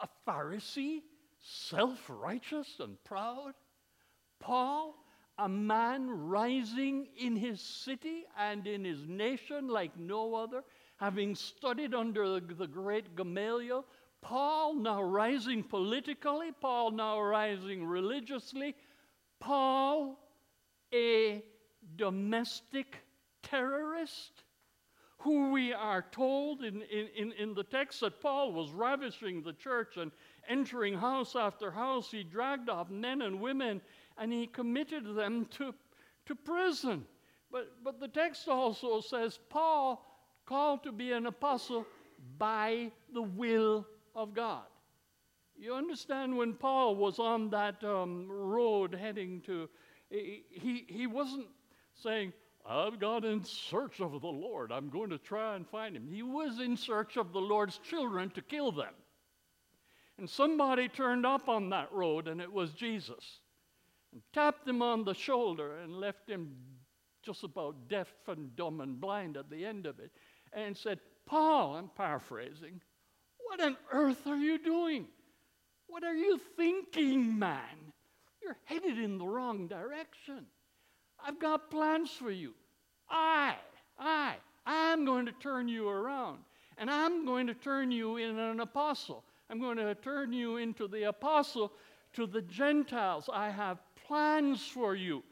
a 0.00 0.08
Pharisee, 0.26 1.02
self 1.40 1.98
righteous 2.08 2.68
and 2.80 3.02
proud. 3.04 3.54
Paul, 4.40 4.94
a 5.38 5.48
man 5.48 6.08
rising 6.08 7.08
in 7.16 7.36
his 7.36 7.60
city 7.60 8.24
and 8.38 8.66
in 8.66 8.84
his 8.84 9.06
nation 9.06 9.68
like 9.68 9.96
no 9.98 10.34
other, 10.34 10.64
having 10.96 11.34
studied 11.34 11.94
under 11.94 12.40
the, 12.40 12.54
the 12.54 12.66
great 12.66 13.14
Gamaliel. 13.16 13.84
Paul 14.20 14.74
now 14.74 15.00
rising 15.00 15.62
politically, 15.62 16.50
Paul 16.60 16.90
now 16.90 17.20
rising 17.20 17.84
religiously, 17.84 18.74
Paul 19.38 20.18
a 20.92 21.42
domestic 21.96 22.96
terrorist 23.42 24.42
who 25.18 25.50
we 25.50 25.72
are 25.72 26.04
told 26.12 26.62
in, 26.62 26.82
in, 26.82 27.32
in 27.32 27.54
the 27.54 27.64
text 27.64 28.00
that 28.00 28.20
Paul 28.20 28.52
was 28.52 28.70
ravishing 28.70 29.42
the 29.42 29.52
church 29.52 29.96
and 29.96 30.12
entering 30.48 30.94
house 30.94 31.34
after 31.34 31.70
house. 31.70 32.10
He 32.10 32.22
dragged 32.22 32.68
off 32.68 32.88
men 32.88 33.22
and 33.22 33.40
women 33.40 33.80
and 34.16 34.32
he 34.32 34.46
committed 34.46 35.16
them 35.16 35.46
to, 35.52 35.74
to 36.26 36.34
prison. 36.34 37.04
But, 37.50 37.72
but 37.82 37.98
the 37.98 38.08
text 38.08 38.48
also 38.48 39.00
says 39.00 39.40
Paul 39.48 40.04
called 40.46 40.84
to 40.84 40.92
be 40.92 41.12
an 41.12 41.26
apostle 41.26 41.84
by 42.38 42.92
the 43.12 43.22
will 43.22 43.86
of 44.14 44.34
God. 44.34 44.64
You 45.56 45.74
understand 45.74 46.36
when 46.36 46.54
Paul 46.54 46.94
was 46.94 47.18
on 47.18 47.50
that 47.50 47.82
um, 47.82 48.26
road 48.30 48.94
heading 48.94 49.40
to, 49.46 49.68
he, 50.08 50.84
he 50.86 51.08
wasn't 51.08 51.46
saying, 51.94 52.32
I've 52.70 53.00
gone 53.00 53.24
in 53.24 53.42
search 53.44 54.00
of 54.00 54.20
the 54.20 54.28
Lord. 54.28 54.70
I'm 54.70 54.90
going 54.90 55.08
to 55.10 55.18
try 55.18 55.56
and 55.56 55.66
find 55.66 55.96
him. 55.96 56.06
He 56.06 56.22
was 56.22 56.60
in 56.60 56.76
search 56.76 57.16
of 57.16 57.32
the 57.32 57.40
Lord's 57.40 57.78
children 57.78 58.28
to 58.30 58.42
kill 58.42 58.72
them. 58.72 58.92
And 60.18 60.28
somebody 60.28 60.88
turned 60.88 61.24
up 61.24 61.48
on 61.48 61.70
that 61.70 61.90
road, 61.92 62.28
and 62.28 62.42
it 62.42 62.52
was 62.52 62.72
Jesus, 62.72 63.40
and 64.12 64.20
tapped 64.34 64.68
him 64.68 64.82
on 64.82 65.04
the 65.04 65.14
shoulder 65.14 65.78
and 65.78 65.94
left 65.94 66.28
him 66.28 66.50
just 67.24 67.42
about 67.42 67.88
deaf 67.88 68.08
and 68.26 68.54
dumb 68.54 68.80
and 68.80 69.00
blind 69.00 69.36
at 69.36 69.48
the 69.48 69.64
end 69.64 69.86
of 69.86 69.98
it, 69.98 70.10
and 70.52 70.76
said, 70.76 70.98
Paul, 71.26 71.76
I'm 71.76 71.88
paraphrasing, 71.96 72.80
what 73.38 73.60
on 73.60 73.76
earth 73.92 74.26
are 74.26 74.36
you 74.36 74.58
doing? 74.62 75.06
What 75.86 76.04
are 76.04 76.16
you 76.16 76.38
thinking, 76.56 77.38
man? 77.38 77.92
You're 78.42 78.58
headed 78.64 78.98
in 78.98 79.18
the 79.18 79.26
wrong 79.26 79.68
direction. 79.68 80.46
I've 81.24 81.38
got 81.38 81.70
plans 81.70 82.10
for 82.10 82.30
you. 82.30 82.54
I, 83.08 83.56
I, 83.98 84.36
I'm 84.66 85.04
going 85.04 85.26
to 85.26 85.32
turn 85.32 85.68
you 85.68 85.88
around. 85.88 86.38
And 86.78 86.90
I'm 86.90 87.26
going 87.26 87.46
to 87.48 87.54
turn 87.54 87.90
you 87.90 88.18
in 88.18 88.38
an 88.38 88.60
apostle. 88.60 89.24
I'm 89.50 89.60
going 89.60 89.78
to 89.78 89.94
turn 89.96 90.32
you 90.32 90.58
into 90.58 90.86
the 90.86 91.04
apostle 91.04 91.72
to 92.14 92.26
the 92.26 92.42
Gentiles. 92.42 93.28
I 93.32 93.50
have 93.50 93.78
plans 94.06 94.62
for 94.66 94.94
you. 94.94 95.22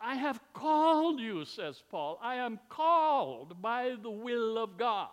I 0.00 0.14
have 0.16 0.40
called 0.52 1.20
you, 1.20 1.44
says 1.44 1.82
Paul. 1.90 2.18
I 2.22 2.36
am 2.36 2.60
called 2.68 3.60
by 3.62 3.94
the 4.02 4.10
will 4.10 4.58
of 4.58 4.76
God. 4.76 5.08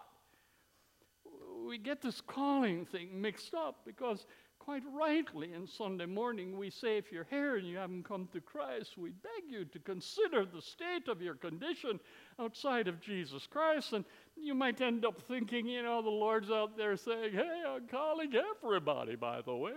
We 1.66 1.78
get 1.78 2.02
this 2.02 2.20
calling 2.20 2.86
thing 2.86 3.22
mixed 3.22 3.54
up 3.54 3.82
because 3.86 4.26
quite 4.64 4.84
rightly 4.94 5.54
in 5.54 5.68
Sunday 5.68 6.06
morning, 6.06 6.58
we 6.58 6.70
say, 6.70 6.98
if 6.98 7.12
you're 7.12 7.28
here 7.30 7.58
and 7.58 7.68
you 7.68 7.78
haven't 7.78 8.08
come 8.08 8.30
to 8.32 8.40
Christ, 8.40 8.98
we 8.98 9.10
beg 9.10 9.52
you 9.52 9.66
to 9.66 9.80
consider 9.80 10.46
the 10.46 10.62
state 10.62 11.10
of 11.10 11.22
your 11.22 11.36
condition 11.36 12.00
outside 12.40 12.88
of 12.88 13.02
Jesus 13.02 13.46
Christ. 13.46 13.92
And 13.92 14.06
you 14.38 14.54
might 14.54 14.80
end 14.80 15.06
up 15.06 15.22
thinking, 15.22 15.68
you 15.68 15.84
know, 15.84 16.02
the 16.02 16.10
Lord's 16.10 16.50
out 16.50 16.78
there 16.78 16.96
saying, 16.96 17.34
hey, 17.34 17.64
I'm 17.68 17.88
calling 17.88 18.32
everybody, 18.36 19.16
by 19.16 19.42
the 19.42 19.56
way. 19.56 19.74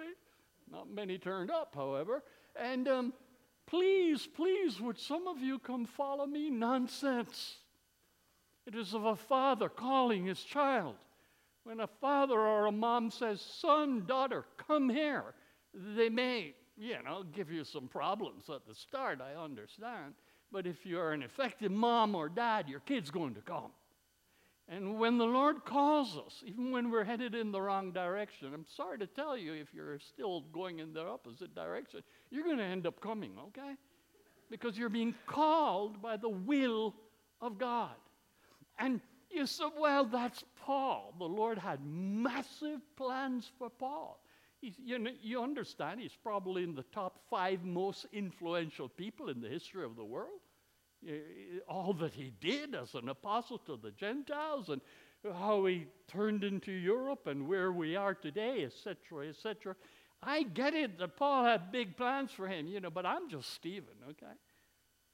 Not 0.71 0.89
many 0.89 1.19
turned 1.19 1.51
up, 1.51 1.75
however. 1.75 2.23
And 2.55 2.87
um, 2.87 3.13
please, 3.67 4.29
please, 4.37 4.81
would 4.81 5.01
some 5.01 5.27
of 5.27 5.41
you 5.41 5.59
come 5.59 5.85
follow 5.87 6.27
me? 6.27 6.49
Nonsense. 6.49 7.57
It 8.67 8.77
is 8.77 8.95
of 8.95 9.05
a 9.05 9.17
father 9.17 9.69
calling 9.69 10.27
his 10.27 10.43
child. 10.43 10.95
When 11.67 11.81
a 11.81 11.89
father 12.01 12.39
or 12.39 12.67
a 12.67 12.73
mom 12.73 13.11
says, 13.11 13.41
son, 13.41 14.05
daughter, 14.07 14.45
come 14.69 14.89
here, 14.89 15.35
they 15.97 16.09
may, 16.09 16.55
you 16.77 16.95
know, 17.05 17.25
give 17.35 17.51
you 17.51 17.65
some 17.65 17.89
problems 17.89 18.45
at 18.49 18.65
the 18.69 18.75
start, 18.77 19.21
I 19.21 19.35
understand. 19.35 20.15
But 20.53 20.69
if 20.69 20.87
you're 20.87 21.11
an 21.11 21.25
effective 21.25 21.73
mom 21.73 22.15
or 22.15 22.29
dad, 22.29 22.69
your 22.69 22.79
kid's 22.79 23.11
going 23.11 23.35
to 23.35 23.41
come. 23.41 23.73
And 24.69 25.01
when 25.01 25.19
the 25.19 25.25
Lord 25.25 25.65
calls 25.65 26.17
us, 26.17 26.45
even 26.47 26.71
when 26.71 26.89
we're 26.89 27.03
headed 27.03 27.35
in 27.35 27.51
the 27.51 27.61
wrong 27.61 27.91
direction, 27.91 28.55
I'm 28.55 28.65
sorry 28.77 28.99
to 28.99 29.09
tell 29.09 29.37
you, 29.37 29.53
if 29.53 29.75
you're 29.75 29.99
still 29.99 30.43
going 30.53 30.79
in 30.79 30.93
the 30.93 31.05
opposite 31.05 31.53
direction, 31.53 32.05
you're 32.31 32.45
going 32.45 32.59
to 32.59 32.63
end 32.63 32.87
up 32.87 33.01
coming, 33.01 33.33
okay? 33.49 33.75
Because 34.53 34.79
you're 34.79 34.89
being 34.89 35.17
called 35.27 36.01
by 36.01 36.17
the 36.17 36.29
will 36.29 36.95
of 37.41 37.59
God. 37.59 37.97
And 38.79 39.01
you 39.31 39.47
said, 39.47 39.71
well, 39.79 40.05
that's 40.05 40.45
Paul. 40.67 41.15
The 41.19 41.25
Lord 41.25 41.59
had 41.59 41.79
massive 41.87 42.81
plans 42.97 43.49
for 43.57 43.71
Paul. 43.71 44.21
He's, 44.61 44.75
you, 44.85 44.99
know, 44.99 45.13
you 45.23 45.41
understand, 45.41 46.01
he's 46.01 46.17
probably 46.21 46.65
in 46.65 46.75
the 46.75 46.83
top 46.83 47.21
five 47.31 47.65
most 47.65 48.07
influential 48.13 48.89
people 48.89 49.29
in 49.29 49.41
the 49.41 49.49
history 49.49 49.85
of 49.85 49.95
the 49.95 50.05
world. 50.05 50.41
Eh, 51.07 51.13
eh, 51.13 51.59
all 51.69 51.93
that 51.95 52.15
he 52.15 52.33
did 52.41 52.75
as 52.75 52.95
an 52.95 53.09
apostle 53.09 53.59
to 53.59 53.79
the 53.81 53.93
Gentiles 53.93 54.69
and 54.71 54.81
how 55.39 55.67
he 55.67 55.87
turned 56.09 56.43
into 56.43 56.73
Europe 56.73 57.29
and 57.29 57.47
where 57.47 57.71
we 57.71 57.95
are 57.95 58.15
today, 58.15 58.65
etc., 58.65 59.29
etc. 59.29 59.77
I 60.21 60.43
get 60.43 60.75
it 60.75 60.99
that 60.99 61.17
Paul 61.17 61.45
had 61.45 61.71
big 61.71 61.97
plans 61.97 62.33
for 62.33 62.49
him, 62.49 62.67
you 62.67 62.81
know, 62.81 62.91
but 62.91 63.07
I'm 63.07 63.31
just 63.31 63.53
Stephen, 63.53 63.95
okay? 64.11 64.35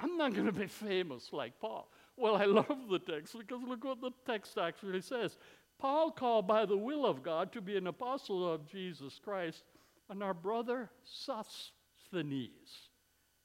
I'm 0.00 0.16
not 0.16 0.32
going 0.32 0.46
to 0.46 0.52
be 0.52 0.66
famous 0.66 1.30
like 1.30 1.60
Paul. 1.60 1.90
Well, 2.16 2.36
I 2.36 2.44
love 2.44 2.88
the 2.90 2.98
text 2.98 3.36
because 3.38 3.62
look 3.66 3.84
what 3.84 4.00
the 4.00 4.10
text 4.26 4.58
actually 4.58 5.00
says. 5.00 5.36
Paul 5.78 6.10
called 6.12 6.46
by 6.46 6.64
the 6.64 6.76
will 6.76 7.04
of 7.04 7.22
God 7.22 7.52
to 7.52 7.60
be 7.60 7.76
an 7.76 7.88
apostle 7.88 8.52
of 8.52 8.70
Jesus 8.70 9.18
Christ, 9.22 9.64
and 10.08 10.22
our 10.22 10.34
brother 10.34 10.90
Sosthenes. 11.04 12.90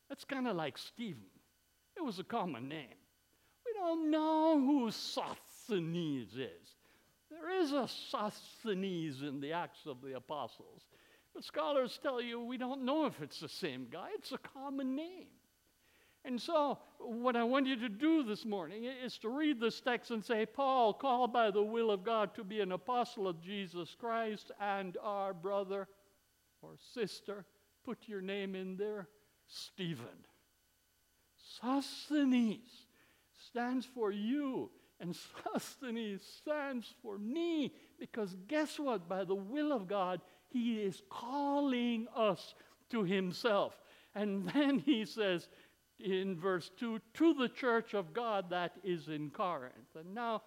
That's 0.09 0.25
kind 0.25 0.47
of 0.47 0.55
like 0.55 0.77
Stephen. 0.77 1.23
It 1.95 2.03
was 2.03 2.19
a 2.19 2.23
common 2.23 2.67
name. 2.67 2.95
We 3.65 3.73
don't 3.73 4.11
know 4.11 4.59
who 4.59 4.91
Sosthenes 4.91 6.33
is. 6.35 6.75
There 7.29 7.59
is 7.59 7.71
a 7.71 7.87
Sosthenes 7.87 9.21
in 9.21 9.39
the 9.39 9.53
Acts 9.53 9.85
of 9.85 10.01
the 10.01 10.15
Apostles. 10.15 10.83
But 11.33 11.43
scholars 11.43 11.99
tell 12.01 12.21
you 12.21 12.39
we 12.39 12.57
don't 12.57 12.83
know 12.83 13.05
if 13.05 13.21
it's 13.21 13.39
the 13.39 13.49
same 13.49 13.87
guy. 13.91 14.09
It's 14.15 14.31
a 14.31 14.37
common 14.37 14.95
name. 14.95 15.27
And 16.27 16.41
so, 16.41 16.77
what 16.99 17.37
I 17.37 17.45
want 17.45 17.67
you 17.67 17.77
to 17.77 17.87
do 17.87 18.21
this 18.21 18.43
morning 18.43 18.83
is 18.83 19.17
to 19.19 19.29
read 19.29 19.61
this 19.61 19.79
text 19.79 20.11
and 20.11 20.23
say, 20.23 20.45
Paul, 20.45 20.93
called 20.93 21.31
by 21.31 21.51
the 21.51 21.63
will 21.63 21.89
of 21.89 22.03
God 22.03 22.35
to 22.35 22.43
be 22.43 22.59
an 22.59 22.73
apostle 22.73 23.29
of 23.29 23.41
Jesus 23.41 23.95
Christ, 23.97 24.51
and 24.59 24.97
our 25.01 25.33
brother 25.33 25.87
or 26.61 26.71
sister, 26.93 27.45
put 27.85 28.09
your 28.09 28.19
name 28.19 28.55
in 28.55 28.75
there, 28.75 29.07
Stephen. 29.47 30.25
Sosthenes 31.61 32.87
stands 33.47 33.85
for 33.85 34.11
you, 34.11 34.69
and 34.99 35.15
Sosthenes 35.53 36.23
stands 36.41 36.93
for 37.01 37.17
me, 37.17 37.73
because 37.97 38.35
guess 38.49 38.77
what? 38.77 39.07
By 39.07 39.23
the 39.23 39.33
will 39.33 39.71
of 39.71 39.87
God, 39.87 40.19
he 40.49 40.81
is 40.81 41.01
calling 41.09 42.05
us 42.13 42.53
to 42.89 43.05
himself. 43.05 43.79
And 44.17 44.49
then 44.49 44.79
he 44.79 45.05
says, 45.05 45.47
in 45.99 46.39
verse 46.39 46.71
2 46.79 46.99
to 47.15 47.33
the 47.33 47.49
church 47.49 47.93
of 47.93 48.13
God 48.13 48.49
that 48.49 48.73
is 48.83 49.07
in 49.07 49.29
Corinth. 49.29 49.95
And 49.95 50.13
now, 50.13 50.43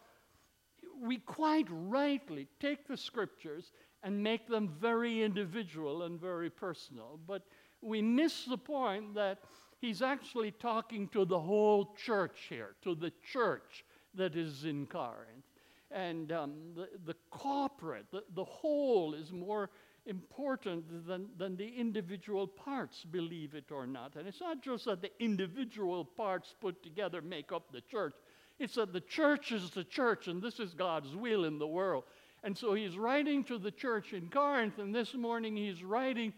we 1.00 1.18
quite 1.18 1.66
rightly 1.70 2.46
take 2.58 2.86
the 2.86 2.96
scriptures 2.96 3.72
and 4.02 4.22
make 4.22 4.48
them 4.48 4.68
very 4.80 5.22
individual 5.22 6.02
and 6.04 6.20
very 6.20 6.50
personal, 6.50 7.18
but 7.26 7.42
we 7.82 8.00
miss 8.02 8.44
the 8.44 8.58
point 8.58 9.14
that 9.14 9.38
he's 9.80 10.02
actually 10.02 10.50
talking 10.52 11.08
to 11.08 11.24
the 11.24 11.38
whole 11.38 11.94
church 11.94 12.46
here, 12.48 12.74
to 12.82 12.94
the 12.94 13.12
church 13.32 13.84
that 14.14 14.36
is 14.36 14.64
in 14.64 14.86
Corinth. 14.86 15.44
And 15.90 16.30
um, 16.32 16.52
the, 16.74 16.88
the 17.04 17.16
corporate, 17.30 18.06
the, 18.12 18.22
the 18.34 18.44
whole 18.44 19.14
is 19.14 19.32
more 19.32 19.70
important 20.06 21.06
than, 21.06 21.28
than 21.36 21.56
the 21.56 21.68
individual 21.68 22.46
parts, 22.46 23.04
believe 23.04 23.54
it 23.54 23.70
or 23.70 23.86
not. 23.86 24.16
And 24.16 24.26
it's 24.26 24.40
not 24.40 24.62
just 24.62 24.86
that 24.86 25.02
the 25.02 25.10
individual 25.22 26.04
parts 26.04 26.54
put 26.60 26.82
together 26.82 27.20
make 27.22 27.52
up 27.52 27.70
the 27.72 27.82
church, 27.82 28.14
it's 28.58 28.74
that 28.74 28.92
the 28.92 29.00
church 29.00 29.52
is 29.52 29.70
the 29.70 29.84
church, 29.84 30.28
and 30.28 30.42
this 30.42 30.60
is 30.60 30.74
God's 30.74 31.14
will 31.14 31.44
in 31.44 31.58
the 31.58 31.66
world. 31.66 32.04
And 32.42 32.56
so 32.56 32.74
he's 32.74 32.96
writing 32.96 33.44
to 33.44 33.58
the 33.58 33.70
church 33.70 34.12
in 34.12 34.28
Corinth, 34.28 34.78
and 34.78 34.94
this 34.94 35.14
morning 35.14 35.56
he's 35.56 35.82
writing 35.82 36.32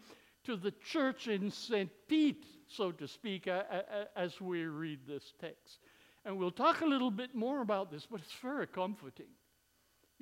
to 0.45 0.55
the 0.55 0.71
church 0.85 1.27
in 1.27 1.49
St. 1.49 1.89
Pete, 2.07 2.45
so 2.67 2.91
to 2.91 3.07
speak, 3.07 3.47
as 4.15 4.39
we 4.41 4.65
read 4.65 4.99
this 5.07 5.33
text. 5.39 5.79
And 6.25 6.37
we'll 6.37 6.51
talk 6.51 6.81
a 6.81 6.85
little 6.85 7.11
bit 7.11 7.35
more 7.35 7.61
about 7.61 7.91
this, 7.91 8.07
but 8.09 8.21
it's 8.21 8.33
very 8.41 8.67
comforting. 8.67 9.27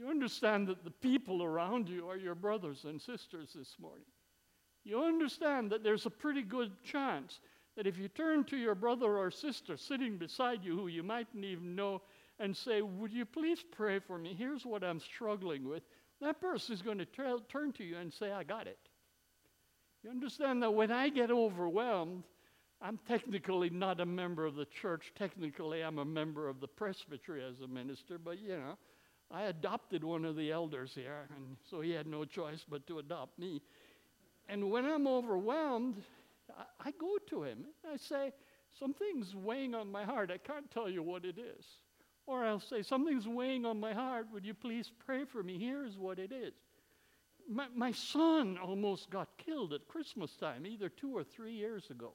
You 0.02 0.10
understand 0.10 0.68
that 0.68 0.84
the 0.84 0.90
people 0.90 1.44
around 1.44 1.88
you 1.88 2.10
are 2.10 2.18
your 2.18 2.34
brothers 2.34 2.86
and 2.86 3.00
sisters 3.00 3.50
this 3.54 3.76
morning. 3.80 4.08
You 4.84 5.04
understand 5.04 5.70
that 5.70 5.84
there's 5.84 6.08
a 6.08 6.10
pretty 6.10 6.42
good 6.42 6.72
chance 6.84 7.40
that 7.78 7.86
if 7.86 8.00
you 8.00 8.08
turn 8.08 8.44
to 8.46 8.58
your 8.58 8.74
brother 8.74 9.16
or 9.16 9.30
sister 9.30 9.78
sitting 9.78 10.18
beside 10.18 10.64
you 10.64 10.76
who 10.76 10.88
you 10.88 11.04
mightn't 11.04 11.46
even 11.46 11.76
know 11.76 12.02
and 12.40 12.58
say, 12.58 12.82
Would 12.82 13.14
you 13.14 13.26
please 13.26 13.64
pray 13.72 14.00
for 14.00 14.18
me? 14.18 14.34
Here's 14.36 14.66
what 14.66 14.84
I'm 14.84 15.00
struggling 15.00 15.70
with. 15.70 15.84
That 16.20 16.42
person 16.42 16.74
is 16.74 16.82
going 16.82 16.98
to 16.98 17.06
turn 17.48 17.72
to 17.74 17.84
you 17.84 17.98
and 17.98 18.12
say, 18.12 18.32
I 18.32 18.44
got 18.44 18.66
it. 18.66 18.80
You 20.02 20.10
understand 20.10 20.64
that 20.64 20.72
when 20.72 20.92
I 20.92 21.10
get 21.10 21.30
overwhelmed, 21.30 22.24
I'm 22.82 22.98
technically 23.08 23.70
not 23.70 24.00
a 24.00 24.06
member 24.08 24.48
of 24.48 24.56
the 24.56 24.66
church. 24.66 25.14
Technically, 25.16 25.84
I'm 25.84 26.00
a 26.00 26.06
member 26.06 26.50
of 26.50 26.60
the 26.60 26.68
presbytery 26.68 27.44
as 27.44 27.62
a 27.62 27.68
minister, 27.68 28.18
but 28.18 28.40
you 28.40 28.58
know, 28.58 28.78
I 29.34 29.44
adopted 29.44 30.04
one 30.04 30.26
of 30.26 30.36
the 30.36 30.52
elders 30.52 30.92
here, 30.94 31.28
and 31.36 31.58
so 31.70 31.82
he 31.82 31.92
had 31.92 32.08
no 32.08 32.26
choice 32.26 32.66
but 32.70 32.86
to 32.88 33.00
adopt 33.00 33.40
me. 33.40 33.62
And 34.50 34.70
when 34.70 34.86
I'm 34.86 35.08
overwhelmed, 35.08 36.02
I, 36.80 36.92
go 36.92 37.18
to 37.30 37.44
him. 37.44 37.66
and 37.84 37.94
I 37.94 37.98
say, 37.98 38.34
Something's 38.78 39.36
weighing 39.36 39.76
on 39.76 39.92
my 39.92 40.04
heart. 40.04 40.32
I 40.32 40.38
can't 40.38 40.70
tell 40.72 40.90
you 40.90 41.04
what 41.04 41.26
it 41.26 41.38
is. 41.38 41.66
Or 42.26 42.44
I'll 42.44 42.60
say, 42.60 42.82
Something's 42.82 43.28
weighing 43.28 43.66
on 43.66 43.80
my 43.80 43.94
heart. 43.94 44.28
Would 44.34 44.46
you 44.46 44.54
please 44.54 44.92
pray 45.06 45.24
for 45.24 45.44
me? 45.44 45.58
Here's 45.58 45.98
what 45.98 46.20
it 46.20 46.32
is. 46.32 46.54
My, 47.50 47.68
my 47.74 47.92
son 47.92 48.58
almost 48.62 49.10
got 49.10 49.30
killed 49.38 49.74
at 49.74 49.88
Christmas 49.88 50.36
time, 50.36 50.66
either 50.66 50.90
two 50.90 51.16
or 51.16 51.24
three 51.24 51.54
years 51.54 51.90
ago. 51.90 52.14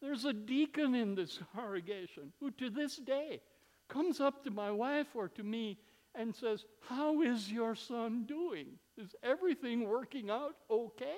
There's 0.00 0.24
a 0.24 0.32
deacon 0.32 0.94
in 0.94 1.14
this 1.14 1.40
congregation 1.54 2.32
who, 2.38 2.50
to 2.52 2.70
this 2.70 2.96
day, 2.96 3.40
comes 3.88 4.20
up 4.20 4.44
to 4.44 4.50
my 4.50 4.70
wife 4.70 5.08
or 5.14 5.28
to 5.28 5.42
me 5.42 5.78
and 6.18 6.34
says, 6.34 6.64
How 6.88 7.22
is 7.22 7.50
your 7.50 7.74
son 7.74 8.24
doing? 8.26 8.66
Is 8.98 9.14
everything 9.22 9.88
working 9.88 10.30
out 10.30 10.56
okay? 10.68 11.16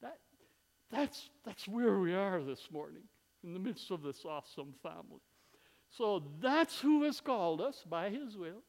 That, 0.00 0.18
that's, 0.90 1.28
that's 1.44 1.66
where 1.66 1.98
we 1.98 2.14
are 2.14 2.42
this 2.42 2.68
morning, 2.70 3.02
in 3.44 3.52
the 3.52 3.58
midst 3.58 3.90
of 3.90 4.02
this 4.02 4.24
awesome 4.24 4.74
family. 4.82 5.20
So 5.90 6.22
that's 6.40 6.80
who 6.80 7.02
has 7.02 7.20
called 7.20 7.60
us 7.60 7.84
by 7.88 8.08
his 8.08 8.36
will, 8.36 8.62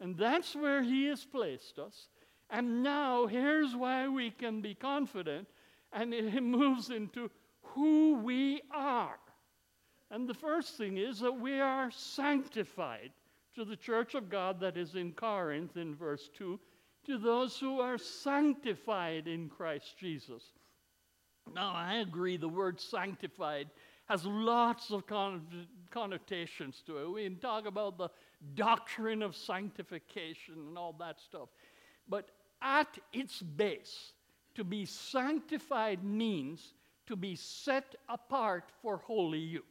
and 0.00 0.16
that's 0.16 0.56
where 0.56 0.82
he 0.82 1.06
has 1.06 1.24
placed 1.24 1.78
us. 1.78 2.08
And 2.50 2.82
now 2.82 3.26
here's 3.26 3.76
why 3.76 4.08
we 4.08 4.30
can 4.30 4.60
be 4.62 4.74
confident, 4.74 5.46
and 5.92 6.14
it 6.14 6.42
moves 6.42 6.90
into 6.90 7.30
who 7.62 8.14
we 8.14 8.62
are. 8.72 9.18
And 10.10 10.28
the 10.28 10.34
first 10.34 10.76
thing 10.76 10.96
is 10.96 11.20
that 11.20 11.32
we 11.32 11.60
are 11.60 11.90
sanctified 11.90 13.10
to 13.54 13.64
the 13.64 13.76
church 13.76 14.14
of 14.14 14.28
God 14.28 14.60
that 14.60 14.76
is 14.76 14.94
in 14.94 15.12
Corinth 15.12 15.76
in 15.76 15.94
verse 15.94 16.28
2, 16.36 16.58
to 17.06 17.18
those 17.18 17.58
who 17.58 17.80
are 17.80 17.98
sanctified 17.98 19.28
in 19.28 19.48
Christ 19.48 19.94
Jesus. 19.98 20.42
Now, 21.54 21.72
I 21.74 21.96
agree 21.96 22.36
the 22.36 22.48
word 22.48 22.80
sanctified 22.80 23.68
has 24.06 24.24
lots 24.26 24.90
of 24.90 25.04
connotations 25.90 26.82
to 26.86 26.98
it. 26.98 27.10
We 27.10 27.24
can 27.24 27.36
talk 27.36 27.66
about 27.66 27.96
the 27.96 28.10
doctrine 28.54 29.22
of 29.22 29.34
sanctification 29.34 30.54
and 30.68 30.78
all 30.78 30.94
that 30.98 31.20
stuff. 31.20 31.48
But 32.08 32.30
at 32.60 32.98
its 33.12 33.40
base, 33.40 34.12
to 34.56 34.64
be 34.64 34.84
sanctified 34.84 36.04
means 36.04 36.74
to 37.06 37.16
be 37.16 37.34
set 37.34 37.94
apart 38.08 38.70
for 38.82 38.98
holy 38.98 39.38
use. 39.38 39.62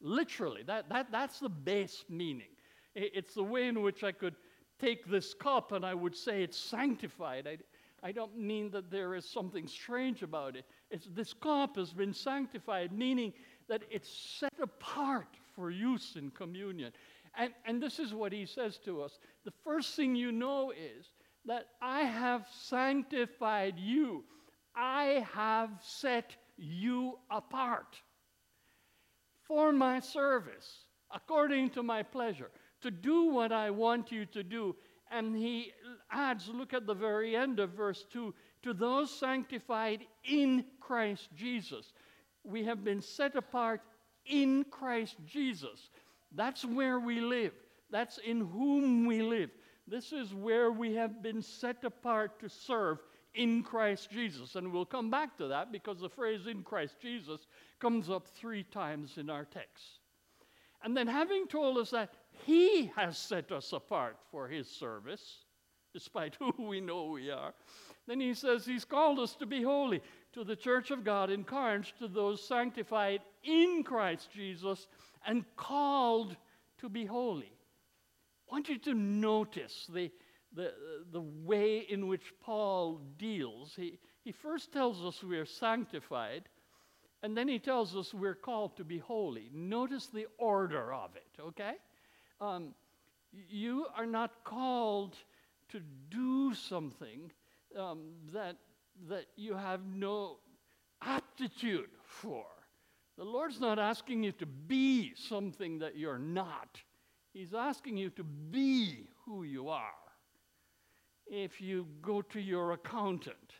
Literally, 0.00 0.62
that, 0.66 0.88
that, 0.90 1.10
that's 1.10 1.40
the 1.40 1.48
base 1.48 2.04
meaning. 2.08 2.55
It's 2.96 3.34
the 3.34 3.42
way 3.42 3.68
in 3.68 3.82
which 3.82 4.02
I 4.02 4.12
could 4.12 4.34
take 4.80 5.06
this 5.06 5.34
cup 5.34 5.72
and 5.72 5.84
I 5.84 5.92
would 5.92 6.16
say 6.16 6.42
it's 6.42 6.56
sanctified. 6.56 7.46
I, 7.46 7.58
I 8.06 8.10
don't 8.10 8.38
mean 8.38 8.70
that 8.70 8.90
there 8.90 9.14
is 9.14 9.28
something 9.28 9.66
strange 9.66 10.22
about 10.22 10.56
it. 10.56 10.64
It's, 10.90 11.06
this 11.14 11.34
cup 11.34 11.76
has 11.76 11.92
been 11.92 12.14
sanctified, 12.14 12.92
meaning 12.92 13.34
that 13.68 13.82
it's 13.90 14.08
set 14.08 14.54
apart 14.62 15.28
for 15.54 15.70
use 15.70 16.16
in 16.16 16.30
communion. 16.30 16.92
And, 17.36 17.52
and 17.66 17.82
this 17.82 17.98
is 17.98 18.14
what 18.14 18.32
he 18.32 18.46
says 18.46 18.78
to 18.86 19.02
us. 19.02 19.18
The 19.44 19.52
first 19.62 19.94
thing 19.94 20.16
you 20.16 20.32
know 20.32 20.70
is 20.70 21.10
that 21.44 21.66
I 21.82 22.00
have 22.00 22.46
sanctified 22.50 23.78
you, 23.78 24.24
I 24.74 25.26
have 25.34 25.70
set 25.82 26.34
you 26.56 27.18
apart 27.30 28.00
for 29.42 29.70
my 29.70 30.00
service, 30.00 30.84
according 31.10 31.70
to 31.70 31.82
my 31.82 32.02
pleasure 32.02 32.50
to 32.82 32.90
do 32.90 33.30
what 33.30 33.52
I 33.52 33.70
want 33.70 34.12
you 34.12 34.26
to 34.26 34.42
do. 34.42 34.76
And 35.10 35.36
he 35.36 35.72
adds, 36.10 36.48
look 36.48 36.74
at 36.74 36.86
the 36.86 36.94
very 36.94 37.36
end 37.36 37.60
of 37.60 37.70
verse 37.70 38.04
2 38.12 38.34
to 38.62 38.74
those 38.74 39.10
sanctified 39.10 40.00
in 40.24 40.64
Christ 40.80 41.28
Jesus. 41.36 41.92
We 42.44 42.64
have 42.64 42.84
been 42.84 43.00
set 43.00 43.36
apart 43.36 43.82
in 44.24 44.64
Christ 44.70 45.16
Jesus. 45.24 45.90
That's 46.34 46.64
where 46.64 46.98
we 46.98 47.20
live, 47.20 47.52
that's 47.90 48.18
in 48.18 48.40
whom 48.40 49.06
we 49.06 49.22
live. 49.22 49.50
This 49.86 50.12
is 50.12 50.34
where 50.34 50.72
we 50.72 50.94
have 50.94 51.22
been 51.22 51.40
set 51.42 51.84
apart 51.84 52.40
to 52.40 52.48
serve 52.48 52.98
in 53.34 53.62
Christ 53.62 54.10
Jesus. 54.10 54.56
And 54.56 54.72
we'll 54.72 54.84
come 54.84 55.10
back 55.10 55.36
to 55.38 55.46
that 55.48 55.70
because 55.70 56.00
the 56.00 56.08
phrase 56.08 56.46
in 56.48 56.62
Christ 56.62 56.96
Jesus 57.00 57.46
comes 57.78 58.10
up 58.10 58.26
three 58.26 58.64
times 58.64 59.16
in 59.16 59.30
our 59.30 59.44
text. 59.44 60.00
And 60.82 60.96
then, 60.96 61.06
having 61.06 61.46
told 61.46 61.78
us 61.78 61.90
that, 61.90 62.10
he 62.44 62.92
has 62.96 63.16
set 63.16 63.50
us 63.50 63.72
apart 63.72 64.18
for 64.30 64.46
His 64.46 64.68
service, 64.68 65.44
despite 65.92 66.36
who 66.38 66.52
we 66.58 66.80
know 66.80 67.06
we 67.06 67.30
are. 67.30 67.54
Then 68.06 68.20
he 68.20 68.34
says 68.34 68.64
He's 68.64 68.84
called 68.84 69.18
us 69.18 69.34
to 69.36 69.46
be 69.46 69.62
holy, 69.62 70.00
to 70.32 70.44
the 70.44 70.56
church 70.56 70.90
of 70.90 71.04
God 71.04 71.30
in 71.30 71.44
Corinth, 71.44 71.92
to 71.98 72.08
those 72.08 72.46
sanctified 72.46 73.20
in 73.42 73.82
Christ 73.82 74.28
Jesus 74.32 74.86
and 75.26 75.44
called 75.56 76.36
to 76.78 76.88
be 76.88 77.04
holy. 77.04 77.52
I 78.48 78.52
want 78.52 78.68
you 78.68 78.78
to 78.78 78.94
notice 78.94 79.88
the, 79.92 80.12
the, 80.54 80.72
the 81.10 81.20
way 81.20 81.78
in 81.78 82.06
which 82.06 82.32
Paul 82.40 83.00
deals. 83.18 83.72
He, 83.74 83.98
he 84.22 84.30
first 84.30 84.72
tells 84.72 85.04
us 85.04 85.24
we 85.24 85.38
are 85.38 85.44
sanctified, 85.46 86.48
and 87.22 87.36
then 87.36 87.48
he 87.48 87.58
tells 87.58 87.96
us 87.96 88.12
we're 88.12 88.34
called 88.34 88.76
to 88.76 88.84
be 88.84 88.98
holy. 88.98 89.50
Notice 89.52 90.06
the 90.06 90.26
order 90.38 90.92
of 90.92 91.16
it, 91.16 91.40
okay? 91.40 91.74
Um, 92.40 92.74
you 93.32 93.86
are 93.96 94.06
not 94.06 94.44
called 94.44 95.16
to 95.70 95.80
do 96.10 96.54
something 96.54 97.30
um, 97.78 98.00
that, 98.32 98.56
that 99.08 99.26
you 99.36 99.54
have 99.54 99.80
no 99.86 100.38
aptitude 101.02 101.90
for. 102.04 102.44
The 103.18 103.24
Lord's 103.24 103.60
not 103.60 103.78
asking 103.78 104.22
you 104.22 104.32
to 104.32 104.46
be 104.46 105.12
something 105.14 105.78
that 105.78 105.96
you're 105.96 106.18
not. 106.18 106.80
He's 107.32 107.54
asking 107.54 107.96
you 107.96 108.10
to 108.10 108.24
be 108.24 109.08
who 109.24 109.42
you 109.42 109.68
are. 109.68 109.90
If 111.26 111.60
you 111.60 111.86
go 112.02 112.22
to 112.22 112.40
your 112.40 112.72
accountant 112.72 113.52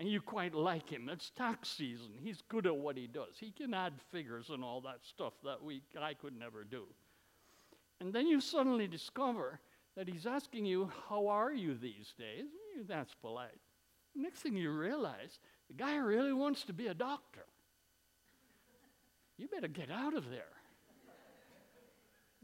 and 0.00 0.08
you 0.08 0.22
quite 0.22 0.54
like 0.54 0.88
him, 0.88 1.10
it's 1.10 1.28
tax 1.28 1.68
season. 1.68 2.08
He's 2.18 2.42
good 2.48 2.66
at 2.66 2.74
what 2.74 2.96
he 2.96 3.06
does. 3.06 3.34
He 3.38 3.50
can 3.50 3.74
add 3.74 3.92
figures 4.10 4.48
and 4.48 4.64
all 4.64 4.80
that 4.80 5.00
stuff 5.02 5.34
that 5.44 5.62
we, 5.62 5.82
I 6.00 6.14
could 6.14 6.34
never 6.34 6.64
do. 6.64 6.84
And 8.00 8.10
then 8.10 8.26
you 8.26 8.40
suddenly 8.40 8.88
discover 8.88 9.60
that 9.98 10.08
he's 10.08 10.24
asking 10.24 10.64
you, 10.64 10.90
How 11.10 11.26
are 11.26 11.52
you 11.52 11.74
these 11.74 12.14
days? 12.18 12.46
That's 12.88 13.12
polite. 13.20 13.60
Next 14.14 14.40
thing 14.40 14.56
you 14.56 14.70
realize, 14.70 15.38
the 15.68 15.74
guy 15.74 15.96
really 15.96 16.32
wants 16.32 16.62
to 16.64 16.72
be 16.72 16.86
a 16.86 16.94
doctor. 16.94 17.44
You 19.36 19.48
better 19.48 19.68
get 19.68 19.90
out 19.90 20.14
of 20.14 20.30
there. 20.30 20.56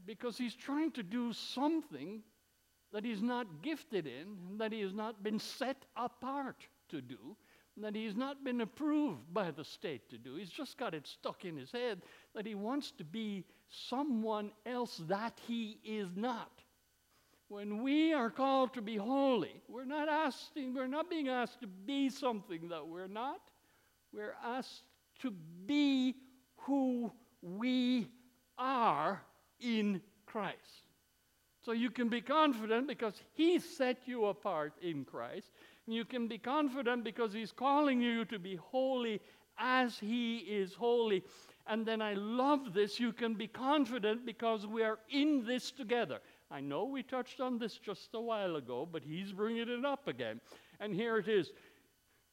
Because 0.05 0.37
he's 0.37 0.55
trying 0.55 0.91
to 0.93 1.03
do 1.03 1.33
something 1.33 2.21
that 2.93 3.03
he's 3.03 3.23
not 3.23 3.63
gifted 3.63 4.07
in, 4.07 4.59
that 4.59 4.73
he 4.73 4.83
has 4.83 4.93
not 4.93 5.23
been 5.23 5.39
set 5.39 5.87
apart 5.97 6.67
to 6.91 7.01
do. 7.01 7.37
That 7.83 7.95
he's 7.95 8.17
not 8.17 8.43
been 8.43 8.63
approved 8.63 9.33
by 9.35 9.51
the 9.51 9.65
state 9.65 10.09
to 10.11 10.19
do. 10.19 10.37
He's 10.37 10.51
just 10.51 10.79
got 10.79 10.95
it 10.95 11.07
stuck 11.07 11.45
in 11.45 11.57
his 11.57 11.71
head 11.71 12.03
that 12.35 12.47
he 12.47 12.55
wants 12.55 12.91
to 12.93 13.05
be 13.05 13.45
someone 13.69 14.51
else 14.65 15.03
that 15.09 15.39
he 15.47 15.79
is 15.85 16.09
not. 16.17 16.63
When 17.49 17.83
we 17.83 18.13
are 18.13 18.31
called 18.31 18.75
to 18.75 18.83
be 18.83 18.97
holy, 18.97 19.63
we're 19.69 19.85
not 19.85 20.09
asking, 20.09 20.75
we're 20.75 20.89
not 20.89 21.09
being 21.09 21.29
asked 21.29 21.61
to 21.61 21.67
be 21.67 22.11
something 22.11 22.69
that 22.71 22.87
we're 22.87 23.07
not. 23.07 23.41
We're 24.13 24.35
asked 24.45 24.83
to 25.21 25.33
be 25.67 26.15
who 26.57 27.13
we 27.43 28.09
are 28.59 29.23
in 29.61 30.01
Christ. 30.25 30.57
So 31.65 31.73
you 31.73 31.91
can 31.91 32.09
be 32.09 32.21
confident 32.21 32.89
because 32.89 33.15
He 33.35 33.59
set 33.59 33.99
you 34.07 34.27
apart 34.27 34.73
in 34.81 35.05
Christ. 35.05 35.51
You 35.87 36.05
can 36.05 36.27
be 36.27 36.39
confident 36.39 37.05
because 37.05 37.33
He's 37.33 37.53
calling 37.53 38.01
you 38.01 38.25
to 38.27 38.39
be 38.39 38.57
holy 38.57 39.21
as 39.59 39.99
He 39.99 40.39
is 40.39 40.75
holy. 40.75 41.23
And 41.67 41.85
then 41.85 42.01
I 42.01 42.15
love 42.15 42.73
this. 42.75 43.01
You 43.01 43.13
can 43.13 43.35
be 43.35 43.49
confident 43.49 44.25
because 44.25 44.67
we 44.67 44.83
are 44.83 44.99
in 45.11 45.45
this 45.45 45.71
together. 45.71 46.21
I 46.51 46.61
know 46.61 46.85
we 46.85 47.03
touched 47.03 47.41
on 47.41 47.59
this 47.59 47.79
just 47.79 48.11
a 48.15 48.21
while 48.21 48.57
ago, 48.57 48.89
but 48.91 49.03
He's 49.05 49.33
bringing 49.33 49.69
it 49.69 49.85
up 49.85 50.07
again. 50.09 50.41
And 50.81 50.95
here 50.95 51.19
it 51.19 51.29
is 51.29 51.53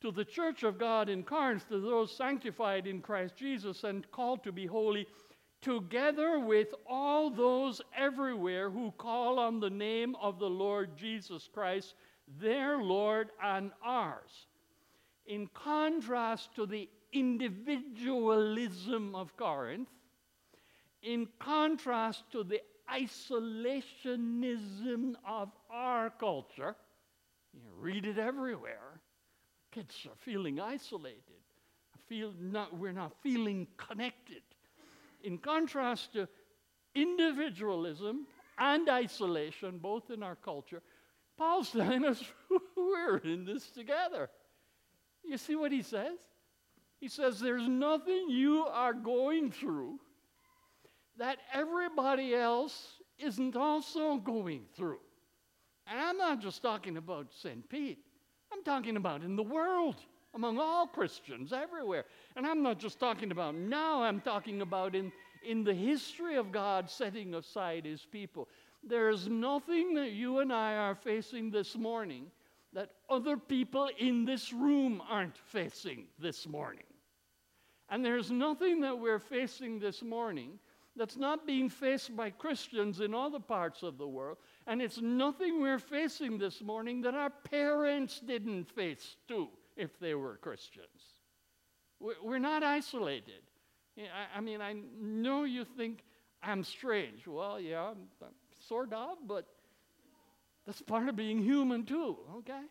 to 0.01 0.11
the 0.11 0.25
church 0.25 0.63
of 0.63 0.77
God 0.77 1.07
in 1.07 1.23
Corinth, 1.23 1.67
to 1.69 1.79
those 1.79 2.15
sanctified 2.15 2.87
in 2.87 3.01
Christ 3.01 3.37
Jesus 3.37 3.85
and 3.85 4.09
called 4.11 4.43
to 4.43 4.51
be 4.51 4.65
holy, 4.65 5.07
together 5.61 6.39
with 6.39 6.73
all 6.85 7.29
those 7.29 7.81
everywhere 7.97 8.69
who 8.69 8.91
call 8.97 9.39
on 9.39 9.61
the 9.61 9.69
name 9.69 10.15
of 10.21 10.39
the 10.39 10.49
Lord 10.49 10.97
Jesus 10.97 11.49
Christ, 11.51 11.93
their 12.39 12.81
Lord 12.81 13.29
and 13.41 13.71
ours. 13.83 14.47
In 15.25 15.47
contrast 15.53 16.53
to 16.55 16.65
the 16.65 16.89
individualism 17.11 19.15
of 19.15 19.35
Corinth, 19.37 19.89
in 21.01 21.27
contrast 21.39 22.23
to 22.31 22.43
the 22.43 22.61
isolationism 22.91 25.15
of 25.27 25.49
our 25.69 26.09
culture, 26.09 26.75
you 27.53 27.61
read 27.79 28.05
it 28.05 28.17
everywhere. 28.17 28.99
Kids 29.71 30.05
are 30.05 30.15
feeling 30.17 30.59
isolated. 30.59 31.21
Feel 32.07 32.33
not, 32.39 32.77
we're 32.77 32.91
not 32.91 33.13
feeling 33.21 33.67
connected. 33.77 34.41
In 35.23 35.37
contrast 35.37 36.13
to 36.13 36.27
individualism 36.95 38.27
and 38.57 38.89
isolation, 38.89 39.79
both 39.79 40.11
in 40.11 40.21
our 40.21 40.35
culture, 40.35 40.81
Paul's 41.37 41.71
telling 41.71 42.05
us 42.05 42.23
we're 42.77 43.17
in 43.17 43.45
this 43.45 43.69
together. 43.69 44.29
You 45.23 45.37
see 45.37 45.55
what 45.55 45.71
he 45.71 45.81
says? 45.81 46.17
He 46.99 47.07
says, 47.07 47.39
There's 47.39 47.67
nothing 47.67 48.29
you 48.29 48.65
are 48.65 48.93
going 48.93 49.51
through 49.51 49.99
that 51.17 51.37
everybody 51.53 52.33
else 52.33 52.95
isn't 53.19 53.55
also 53.55 54.17
going 54.17 54.63
through. 54.75 54.99
And 55.87 55.99
I'm 55.99 56.17
not 56.17 56.41
just 56.41 56.61
talking 56.61 56.97
about 56.97 57.27
St. 57.33 57.67
Pete, 57.69 57.99
I'm 58.51 58.63
talking 58.63 58.97
about 58.97 59.21
in 59.21 59.35
the 59.35 59.43
world, 59.43 59.95
among 60.33 60.59
all 60.59 60.87
Christians 60.87 61.53
everywhere. 61.53 62.05
And 62.35 62.45
I'm 62.45 62.63
not 62.63 62.79
just 62.79 62.99
talking 62.99 63.31
about 63.31 63.55
now, 63.55 64.01
I'm 64.01 64.21
talking 64.21 64.61
about 64.61 64.95
in, 64.95 65.11
in 65.45 65.63
the 65.63 65.73
history 65.73 66.35
of 66.35 66.51
God 66.51 66.89
setting 66.89 67.35
aside 67.35 67.85
his 67.85 68.05
people. 68.05 68.47
There's 68.87 69.27
nothing 69.27 69.93
that 69.95 70.11
you 70.11 70.39
and 70.39 70.51
I 70.51 70.75
are 70.75 70.95
facing 70.95 71.51
this 71.51 71.75
morning 71.75 72.25
that 72.73 72.89
other 73.09 73.37
people 73.37 73.89
in 73.97 74.25
this 74.25 74.51
room 74.51 75.01
aren't 75.09 75.37
facing 75.37 76.05
this 76.19 76.47
morning. 76.47 76.83
And 77.89 78.03
there's 78.03 78.31
nothing 78.31 78.81
that 78.81 78.97
we're 78.97 79.19
facing 79.19 79.79
this 79.79 80.01
morning 80.01 80.59
that's 80.95 81.17
not 81.17 81.47
being 81.47 81.69
faced 81.69 82.15
by 82.15 82.29
Christians 82.29 82.99
in 82.99 83.13
other 83.13 83.39
parts 83.39 83.83
of 83.83 83.97
the 83.97 84.07
world. 84.07 84.37
And 84.67 84.81
it's 84.81 85.01
nothing 85.01 85.61
we're 85.61 85.79
facing 85.79 86.37
this 86.37 86.61
morning 86.61 87.01
that 87.01 87.15
our 87.15 87.29
parents 87.29 88.19
didn't 88.19 88.65
face 88.65 89.17
too 89.27 89.49
if 89.75 89.99
they 89.99 90.13
were 90.13 90.37
Christians. 90.37 90.87
We're 91.99 92.39
not 92.39 92.63
isolated. 92.63 93.41
I 94.35 94.41
mean, 94.41 94.61
I 94.61 94.75
know 94.99 95.45
you 95.45 95.63
think 95.63 96.03
I'm 96.41 96.63
strange. 96.63 97.27
Well, 97.27 97.59
yeah, 97.59 97.91
I'm, 97.91 98.07
sort 98.73 98.91
of, 98.91 99.17
but 99.27 99.45
that's 100.65 100.81
part 100.81 101.07
of 101.07 101.15
being 101.15 101.37
human 101.37 101.85
too, 101.85 102.17
okay? 102.37 102.61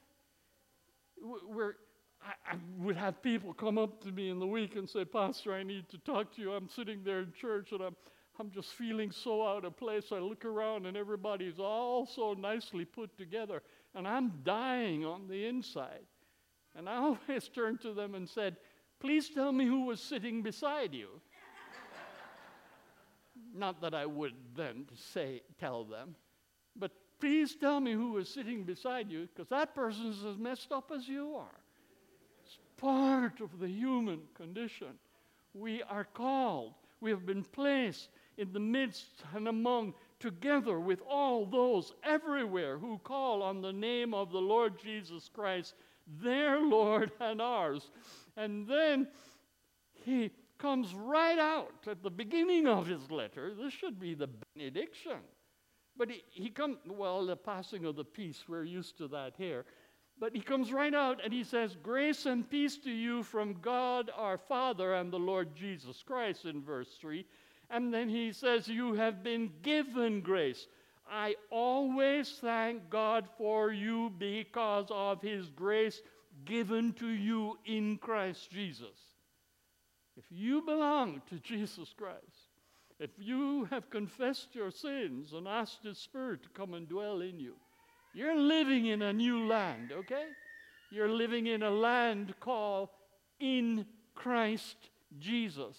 We're, 1.23 1.75
I, 2.21 2.55
I, 2.55 2.57
would 2.79 2.97
have 2.97 3.23
people 3.23 3.55
come 3.55 3.79
up 3.79 4.03
to 4.03 4.11
me 4.11 4.29
in 4.29 4.41
the 4.41 4.47
week 4.47 4.75
and 4.75 4.91
say, 4.91 5.05
Pastor, 5.05 5.55
I 5.55 5.63
need 5.63 5.89
to 5.91 5.99
talk 5.99 6.35
to 6.35 6.43
you. 6.43 6.53
I'm 6.55 6.69
sitting 6.69 7.05
there 7.05 7.21
in 7.21 7.33
church 7.41 7.71
and 7.71 7.83
I'm, 7.83 7.95
I'm 8.41 8.51
just 8.51 8.71
feeling 8.71 9.13
so 9.13 9.47
out 9.47 9.65
of 9.65 9.77
place. 9.77 10.07
I 10.11 10.19
look 10.19 10.45
around 10.45 10.87
and 10.87 10.97
everybody's 10.97 11.61
all 11.61 12.05
so 12.05 12.33
nicely 12.33 12.85
put 12.85 13.17
together, 13.17 13.63
and 13.95 14.09
I'm 14.09 14.33
dying 14.43 15.05
on 15.05 15.29
the 15.29 15.47
inside. 15.47 16.07
And 16.75 16.89
I 16.89 16.97
always 17.29 17.49
turned 17.55 17.81
to 17.83 17.95
them 17.95 18.17
and 18.17 18.29
said, 18.29 18.57
Please 18.99 19.29
tell 19.29 19.53
me 19.53 19.67
who 19.67 19.87
was 19.87 20.01
sitting 20.01 20.43
beside 20.43 20.95
you. 20.95 21.09
Not 23.55 23.81
that 23.83 23.95
I 23.95 24.07
would 24.07 24.35
then 24.57 24.87
say, 24.95 25.43
tell 25.61 25.85
them, 25.85 26.17
but 26.75 26.93
please 27.21 27.55
tell 27.55 27.81
me 27.81 27.93
who 27.93 28.13
was 28.13 28.29
sitting 28.29 28.65
beside 28.65 29.11
you, 29.11 29.29
because 29.29 29.49
that 29.51 29.75
person 29.75 30.07
is 30.07 30.25
as 30.25 30.39
messed 30.39 30.73
up 30.73 30.91
as 30.95 31.07
you 31.07 31.35
are. 31.37 31.61
It's 32.45 32.59
part 32.79 33.41
of 33.41 33.61
the 33.61 33.69
human 33.69 34.21
condition. 34.35 34.99
We 35.55 35.83
are 35.83 36.05
called, 36.05 36.75
we 37.01 37.11
have 37.11 37.27
been 37.27 37.45
placed 37.45 38.09
in 38.39 38.53
the 38.53 38.61
midst 38.61 39.23
and 39.35 39.47
among, 39.49 39.95
together 40.19 40.81
with 40.81 41.03
all 41.07 41.45
those 41.45 41.93
everywhere 42.03 42.79
who 42.79 42.99
call 42.99 43.43
on 43.43 43.61
the 43.61 43.73
name 43.73 44.15
of 44.15 44.33
the 44.33 44.41
Lord 44.41 44.79
Jesus 44.83 45.29
Christ, 45.33 45.75
their 46.23 46.59
Lord 46.59 47.13
and 47.21 47.43
ours. 47.43 47.91
And 48.37 48.67
then 48.67 49.09
he 50.05 50.31
comes 50.63 50.95
right 50.95 51.41
out 51.41 51.89
at 51.91 52.05
the 52.05 52.11
beginning 52.11 52.69
of 52.69 52.87
his 52.87 53.11
letter. 53.11 53.53
This 53.53 53.73
should 53.73 53.99
be 53.99 54.15
the 54.15 54.29
benediction. 54.55 55.19
But 55.97 56.09
he, 56.09 56.23
he 56.31 56.51
comes, 56.51 56.79
well, 56.87 57.27
the 57.27 57.35
passing 57.35 57.85
of 57.85 57.97
the 57.97 58.05
peace, 58.05 58.45
we're 58.49 58.63
used 58.63 58.97
to 58.99 59.09
that 59.09 59.33
here. 59.37 59.65
But 60.21 60.37
he 60.37 60.41
comes 60.41 60.73
right 60.73 60.95
out 60.95 61.21
and 61.23 61.33
he 61.33 61.43
says, 61.43 61.77
Grace 61.83 62.27
and 62.27 62.49
peace 62.49 62.77
to 62.79 62.93
you 62.93 63.25
from 63.25 63.55
God 63.55 64.13
our 64.17 64.39
Father 64.39 64.95
and 64.95 65.13
the 65.13 65.19
Lord 65.19 65.53
Jesus 65.57 66.01
Christ 66.07 66.45
in 66.45 66.63
verse 66.63 66.97
3. 67.01 67.27
And 67.69 67.93
then 67.93 68.09
he 68.09 68.33
says, 68.33 68.69
You 68.69 68.95
have 68.95 69.25
been 69.25 69.51
given 69.63 70.21
grace. 70.21 70.69
I 71.11 71.35
always 71.51 72.39
thank 72.41 72.89
God 72.89 73.29
for 73.37 73.73
you 73.73 74.13
because 74.17 74.87
of 74.91 75.21
his 75.21 75.51
grace 75.51 76.01
given 76.45 76.93
to 76.95 77.09
you 77.09 77.59
in 77.67 77.99
Christ 77.99 78.49
Jesus. 78.51 79.12
If 80.17 80.25
you 80.31 80.63
belong 80.63 81.23
to 81.31 81.39
Jesus 81.39 81.95
Christ, 81.97 82.51
if 82.99 83.11
you 83.19 83.65
have 83.67 83.91
confessed 83.91 84.55
your 84.55 84.71
sins 84.71 85.33
and 85.33 85.49
asked 85.49 85.83
His 85.83 85.99
Spirit 85.99 86.43
to 86.43 86.49
come 86.51 86.75
and 86.75 86.89
dwell 86.89 87.21
in 87.21 87.41
you, 87.41 87.55
you're 88.15 88.39
living 88.39 88.87
in 88.87 89.03
a 89.03 89.13
new 89.13 89.47
land, 89.47 89.91
okay? 89.91 90.27
You're 90.91 91.09
living 91.09 91.47
in 91.47 91.63
a 91.63 91.71
land 91.71 92.35
called 92.41 92.91
in 93.41 93.87
Christ 94.15 94.77
Jesus. 95.19 95.77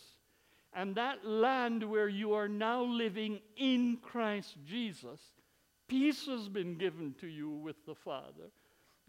And 0.74 0.96
that 0.96 1.24
land 1.24 1.84
where 1.88 2.10
you 2.10 2.34
are 2.34 2.48
now 2.48 2.84
living 2.84 3.40
in 3.56 4.00
Christ 4.02 4.58
Jesus, 4.66 5.22
peace 5.88 6.26
has 6.26 6.50
been 6.50 6.76
given 6.80 7.14
to 7.22 7.28
you 7.28 7.50
with 7.50 7.76
the 7.86 7.94
Father. 7.94 8.50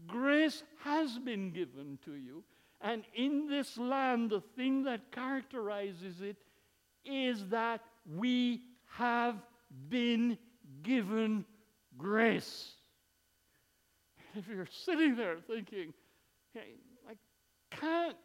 Grace 0.06 0.62
has 0.80 1.18
been 1.18 1.50
given 1.50 1.98
to 2.04 2.14
you. 2.14 2.44
And 2.84 3.02
in 3.14 3.48
this 3.48 3.78
land, 3.78 4.28
the 4.28 4.42
thing 4.56 4.84
that 4.84 5.10
characterizes 5.10 6.20
it 6.20 6.36
is 7.06 7.48
that 7.48 7.80
we 8.14 8.60
have 8.90 9.36
been 9.88 10.36
given 10.82 11.46
grace. 11.96 12.72
If 14.34 14.46
you're 14.48 14.68
sitting 14.70 15.16
there 15.16 15.38
thinking, 15.38 15.94
hey, 16.52 16.74
I 17.08 17.14
can't 17.74 18.16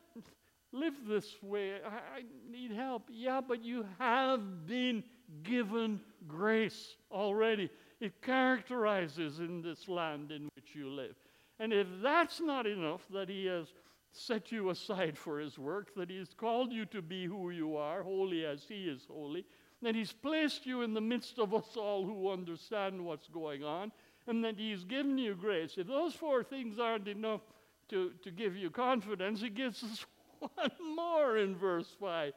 live 0.74 0.96
this 1.08 1.38
way, 1.42 1.76
I, 1.76 2.18
I 2.18 2.24
need 2.52 2.72
help. 2.72 3.04
Yeah, 3.10 3.40
but 3.40 3.64
you 3.64 3.86
have 3.98 4.68
been 4.68 5.06
given 5.42 6.02
grace 6.28 6.96
already. 7.12 7.70
It 8.02 8.22
characterizes 8.22 9.40
in 9.40 9.62
this 9.62 9.88
land 9.88 10.32
in 10.32 10.50
which 10.56 10.74
you 10.74 10.90
live. 10.90 11.16
And 11.60 11.72
if 11.72 11.88
that's 12.04 12.42
not 12.42 12.68
enough, 12.68 13.02
that 13.14 13.30
He 13.30 13.46
has 13.46 13.68
set 14.12 14.52
you 14.52 14.70
aside 14.70 15.18
for 15.18 15.40
his 15.40 15.58
work, 15.58 15.94
that 15.96 16.10
he's 16.10 16.34
called 16.36 16.72
you 16.72 16.86
to 16.88 17.02
be 17.02 17.26
who 17.26 17.50
you 17.52 17.78
are, 17.78 18.04
holy 18.04 18.46
as 18.46 18.64
he 18.68 18.86
is 18.86 19.06
holy, 19.10 19.46
that 19.82 19.96
he's 19.96 20.12
placed 20.12 20.66
you 20.66 20.82
in 20.82 20.94
the 20.94 21.02
midst 21.02 21.40
of 21.40 21.54
us 21.54 21.78
all 21.78 22.06
who 22.06 22.30
understand 22.30 23.04
what's 23.04 23.28
going 23.28 23.64
on, 23.64 23.92
and 24.28 24.44
that 24.44 24.58
he's 24.58 24.84
given 24.84 25.18
you 25.18 25.36
grace. 25.36 25.76
If 25.78 25.88
those 25.88 26.14
four 26.14 26.44
things 26.44 26.80
aren't 26.80 27.08
enough 27.08 27.42
to, 27.90 28.12
to 28.24 28.32
give 28.32 28.56
you 28.56 28.70
confidence, 28.70 29.42
he 29.42 29.50
gives 29.50 29.84
us 29.84 30.06
one 30.40 30.96
more 30.96 31.38
in 31.38 31.56
verse 31.56 31.96
5. 32.00 32.34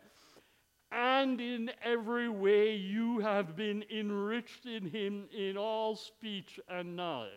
And 0.91 1.41
in 1.41 1.71
every 1.83 2.29
way 2.29 2.75
you 2.75 3.21
have 3.21 3.57
been 3.57 3.83
enriched 3.91 4.67
in 4.67 4.91
him 4.91 5.25
in 5.37 5.57
all 5.57 5.97
speech 5.97 6.61
and 6.69 6.97
knowledge. 6.97 7.31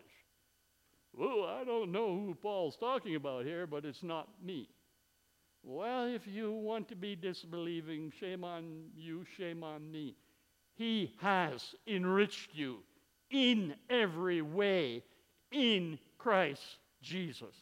Well, 1.17 1.45
I 1.45 1.63
don't 1.63 1.91
know 1.91 2.08
who 2.08 2.36
Paul's 2.36 2.75
talking 2.75 3.15
about 3.15 3.45
here, 3.45 3.65
but 3.65 3.86
it's 3.86 4.04
not 4.04 4.28
me. 4.43 4.67
Well, 5.63 6.08
if 6.08 6.28
you 6.28 6.51
want 6.51 6.89
to 6.89 6.95
be 6.95 7.15
disbelieving, 7.15 8.12
shame 8.19 8.43
on 8.43 8.89
you, 8.95 9.25
shame 9.38 9.63
on 9.63 9.89
me. 9.89 10.15
He 10.75 11.13
has 11.21 11.73
enriched 11.88 12.49
you 12.54 12.80
in 13.32 13.75
every 13.89 14.41
way 14.41 15.04
in 15.51 15.97
Christ 16.17 16.62
Jesus. 17.01 17.56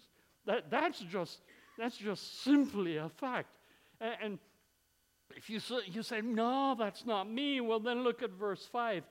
That, 0.46 0.72
that's, 0.72 1.00
just, 1.00 1.40
that's 1.78 1.98
just 1.98 2.44
simply 2.44 2.98
a 2.98 3.08
fact. 3.08 3.56
And, 4.02 4.16
and 4.22 4.40
if 5.36 5.50
you 5.50 5.62
you 5.86 6.04
say, 6.04 6.22
no, 6.22 6.76
that's 6.78 7.06
not 7.06 7.30
me, 7.30 7.62
well, 7.62 7.80
then 7.80 8.04
look 8.04 8.22
at 8.24 8.32
verse 8.32 8.68
5. 8.72 9.04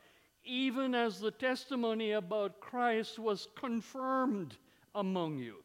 Even 0.44 0.94
as 0.94 1.20
the 1.20 1.31
testimony 1.31 2.12
about 2.12 2.61
Christ 2.61 3.18
was 3.18 3.48
confirmed 3.57 4.57
among 4.94 5.38
you. 5.38 5.57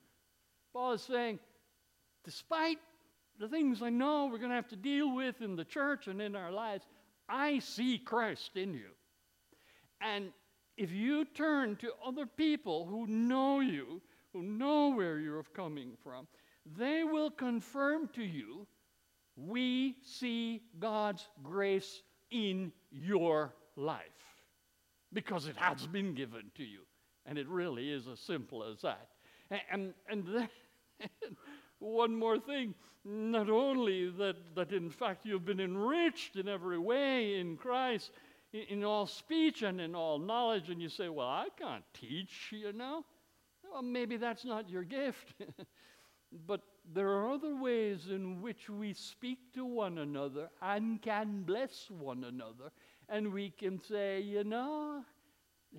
Paul 0.73 0.93
is 0.93 1.01
saying, 1.01 1.39
despite 2.23 2.77
the 3.39 3.47
things 3.47 3.81
I 3.81 3.89
know 3.89 4.27
we're 4.27 4.37
going 4.37 4.49
to 4.49 4.55
have 4.55 4.67
to 4.69 4.75
deal 4.75 5.15
with 5.15 5.41
in 5.41 5.55
the 5.55 5.65
church 5.65 6.07
and 6.07 6.21
in 6.21 6.35
our 6.35 6.51
lives, 6.51 6.85
I 7.27 7.59
see 7.59 7.97
Christ 7.97 8.51
in 8.55 8.73
you. 8.73 8.89
And 10.01 10.31
if 10.77 10.91
you 10.91 11.25
turn 11.25 11.75
to 11.77 11.91
other 12.05 12.25
people 12.25 12.85
who 12.85 13.07
know 13.07 13.59
you, 13.61 14.01
who 14.31 14.43
know 14.43 14.89
where 14.89 15.17
you're 15.19 15.43
coming 15.43 15.97
from, 16.03 16.27
they 16.77 17.03
will 17.03 17.31
confirm 17.31 18.09
to 18.09 18.23
you 18.23 18.67
we 19.35 19.95
see 20.03 20.61
God's 20.79 21.27
grace 21.43 22.01
in 22.31 22.71
your 22.91 23.53
life 23.75 24.26
because 25.13 25.47
it 25.47 25.55
has 25.57 25.87
been 25.87 26.13
given 26.13 26.51
to 26.55 26.63
you. 26.63 26.81
And 27.25 27.37
it 27.37 27.47
really 27.47 27.91
is 27.91 28.07
as 28.07 28.19
simple 28.19 28.63
as 28.63 28.81
that. 28.81 29.09
And, 29.71 29.93
and 30.09 30.25
then, 30.27 30.49
one 31.79 32.15
more 32.15 32.39
thing 32.39 32.73
not 33.07 33.49
only 33.49 34.09
that, 34.09 34.35
that 34.55 34.73
in 34.73 34.89
fact 34.89 35.25
you've 35.25 35.45
been 35.45 35.61
enriched 35.61 36.35
in 36.35 36.49
every 36.49 36.77
way 36.77 37.39
in 37.39 37.55
Christ, 37.55 38.11
in, 38.51 38.63
in 38.69 38.83
all 38.83 39.07
speech 39.07 39.61
and 39.61 39.79
in 39.79 39.95
all 39.95 40.19
knowledge, 40.19 40.69
and 40.69 40.81
you 40.81 40.89
say, 40.89 41.07
Well, 41.07 41.27
I 41.27 41.47
can't 41.57 41.85
teach, 41.93 42.51
you 42.51 42.73
know. 42.73 43.05
Well, 43.71 43.81
maybe 43.81 44.17
that's 44.17 44.43
not 44.43 44.69
your 44.69 44.83
gift. 44.83 45.35
but 46.47 46.61
there 46.93 47.09
are 47.09 47.31
other 47.31 47.55
ways 47.55 48.07
in 48.09 48.41
which 48.41 48.69
we 48.69 48.93
speak 48.93 49.53
to 49.53 49.65
one 49.65 49.97
another 49.99 50.49
and 50.61 51.01
can 51.01 51.43
bless 51.43 51.89
one 51.89 52.23
another. 52.25 52.71
And 53.09 53.33
we 53.33 53.49
can 53.49 53.81
say, 53.81 54.19
you 54.21 54.43
know, 54.43 55.03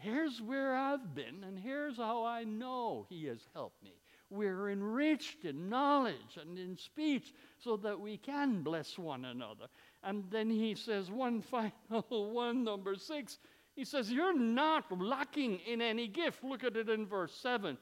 here's 0.00 0.40
where 0.40 0.74
I've 0.74 1.14
been, 1.14 1.44
and 1.46 1.58
here's 1.58 1.96
how 1.96 2.24
I 2.24 2.44
know 2.44 3.06
He 3.08 3.26
has 3.26 3.40
helped 3.54 3.82
me. 3.82 3.94
We're 4.30 4.70
enriched 4.70 5.44
in 5.44 5.70
knowledge 5.70 6.38
and 6.40 6.58
in 6.58 6.76
speech 6.76 7.32
so 7.58 7.76
that 7.78 7.98
we 7.98 8.18
can 8.18 8.62
bless 8.62 8.98
one 8.98 9.24
another. 9.24 9.66
And 10.02 10.24
then 10.30 10.50
he 10.50 10.74
says, 10.74 11.10
one 11.10 11.40
final 11.40 11.72
one, 12.32 12.62
number 12.62 12.94
six, 12.94 13.38
he 13.74 13.84
says, 13.84 14.10
You're 14.10 14.38
not 14.38 14.84
lacking 15.00 15.60
in 15.60 15.80
any 15.80 16.08
gift. 16.08 16.44
Look 16.44 16.64
at 16.64 16.76
it 16.76 16.88
in 16.90 17.06
verse 17.06 17.34
7 17.34 17.78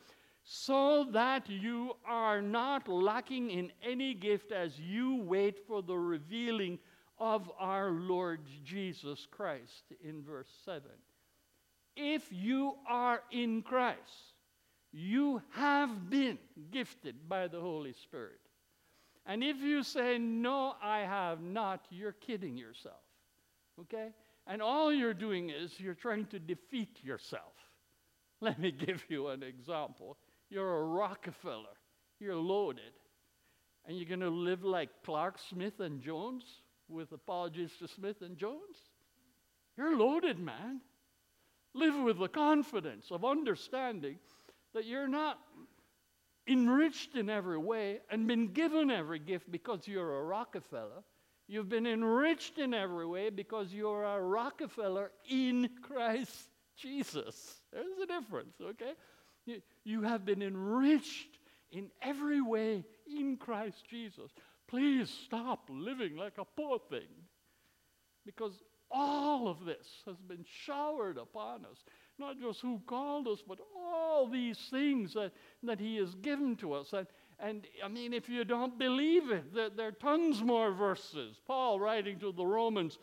so 0.48 1.04
that 1.10 1.50
you 1.50 1.96
are 2.06 2.40
not 2.40 2.86
lacking 2.86 3.50
in 3.50 3.72
any 3.82 4.14
gift 4.14 4.52
as 4.52 4.78
you 4.78 5.20
wait 5.22 5.58
for 5.66 5.82
the 5.82 5.98
revealing 5.98 6.78
of 7.18 7.50
our 7.58 7.90
Lord 7.90 8.40
Jesus 8.64 9.26
Christ 9.30 9.84
in 10.02 10.22
verse 10.22 10.50
7. 10.64 10.82
If 11.96 12.24
you 12.30 12.74
are 12.88 13.22
in 13.30 13.62
Christ, 13.62 14.34
you 14.92 15.42
have 15.52 16.10
been 16.10 16.38
gifted 16.70 17.28
by 17.28 17.48
the 17.48 17.60
Holy 17.60 17.94
Spirit. 17.94 18.40
And 19.26 19.42
if 19.42 19.58
you 19.58 19.82
say, 19.82 20.18
No, 20.18 20.74
I 20.82 21.00
have 21.00 21.40
not, 21.40 21.84
you're 21.90 22.12
kidding 22.12 22.56
yourself. 22.56 23.02
Okay? 23.80 24.10
And 24.46 24.62
all 24.62 24.92
you're 24.92 25.14
doing 25.14 25.50
is 25.50 25.80
you're 25.80 25.94
trying 25.94 26.26
to 26.26 26.38
defeat 26.38 27.02
yourself. 27.02 27.52
Let 28.40 28.58
me 28.58 28.70
give 28.70 29.04
you 29.08 29.28
an 29.28 29.42
example. 29.42 30.16
You're 30.48 30.76
a 30.76 30.84
Rockefeller, 30.84 31.76
you're 32.20 32.36
loaded. 32.36 32.92
And 33.88 33.96
you're 33.96 34.08
going 34.08 34.18
to 34.18 34.30
live 34.30 34.64
like 34.64 34.88
Clark 35.04 35.38
Smith 35.38 35.78
and 35.78 36.00
Jones, 36.00 36.42
with 36.88 37.12
apologies 37.12 37.72
to 37.78 37.88
Smith 37.88 38.22
and 38.22 38.36
Jones? 38.36 38.76
You're 39.76 39.96
loaded, 39.96 40.38
man. 40.38 40.80
Live 41.74 41.96
with 41.96 42.18
the 42.18 42.28
confidence 42.28 43.08
of 43.10 43.24
understanding 43.24 44.18
that 44.74 44.86
you're 44.86 45.08
not 45.08 45.38
enriched 46.48 47.16
in 47.16 47.28
every 47.28 47.58
way 47.58 48.00
and 48.10 48.26
been 48.26 48.48
given 48.48 48.90
every 48.90 49.18
gift 49.18 49.50
because 49.50 49.86
you're 49.86 50.18
a 50.18 50.22
Rockefeller. 50.22 51.02
You've 51.48 51.68
been 51.68 51.86
enriched 51.86 52.58
in 52.58 52.74
every 52.74 53.06
way 53.06 53.30
because 53.30 53.72
you're 53.72 54.04
a 54.04 54.20
Rockefeller 54.20 55.10
in 55.28 55.68
Christ 55.82 56.48
Jesus. 56.76 57.60
There's 57.72 57.98
a 58.02 58.06
difference, 58.06 58.54
okay? 58.60 58.92
You, 59.44 59.60
you 59.84 60.02
have 60.02 60.24
been 60.24 60.42
enriched 60.42 61.38
in 61.70 61.90
every 62.02 62.40
way 62.40 62.84
in 63.06 63.36
Christ 63.36 63.84
Jesus. 63.88 64.30
Please 64.68 65.10
stop 65.24 65.68
living 65.68 66.16
like 66.16 66.38
a 66.38 66.44
poor 66.44 66.78
thing 66.90 67.08
because 68.24 68.62
all 68.90 69.48
of 69.48 69.64
this 69.64 70.02
has 70.06 70.16
been 70.28 70.44
showered 70.64 71.18
upon 71.18 71.64
us 71.64 71.84
not 72.18 72.40
just 72.40 72.60
who 72.60 72.80
called 72.86 73.28
us, 73.28 73.42
but 73.46 73.58
all 73.76 74.26
these 74.26 74.58
things 74.70 75.12
that, 75.14 75.32
that 75.62 75.78
He 75.78 75.96
has 75.96 76.14
given 76.16 76.56
to 76.56 76.72
us. 76.72 76.92
And, 76.92 77.06
and 77.38 77.66
I 77.84 77.88
mean, 77.88 78.12
if 78.12 78.28
you 78.28 78.44
don't 78.44 78.78
believe 78.78 79.30
it, 79.30 79.54
there, 79.54 79.70
there 79.70 79.88
are 79.88 79.92
tons 79.92 80.42
more 80.42 80.72
verses. 80.72 81.40
Paul 81.46 81.78
writing 81.78 82.18
to 82.20 82.32
the 82.32 82.46
Romans, 82.46 82.98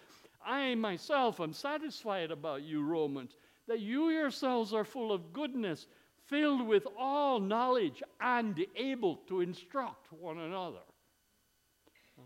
I 0.45 0.76
myself 0.76 1.39
am 1.39 1.54
satisfied 1.54 2.32
about 2.32 2.63
you, 2.63 2.84
Romans, 2.84 3.38
that 3.67 3.80
you 3.80 4.10
yourselves 4.10 4.73
are 4.73 4.84
full 4.84 5.12
of 5.12 5.32
goodness, 5.32 5.88
filled 6.26 6.67
with 6.67 6.88
all 6.97 7.39
knowledge, 7.39 8.02
and 8.19 8.65
able 8.76 9.17
to 9.28 9.41
instruct 9.41 10.12
one 10.12 10.39
another. 10.39 10.80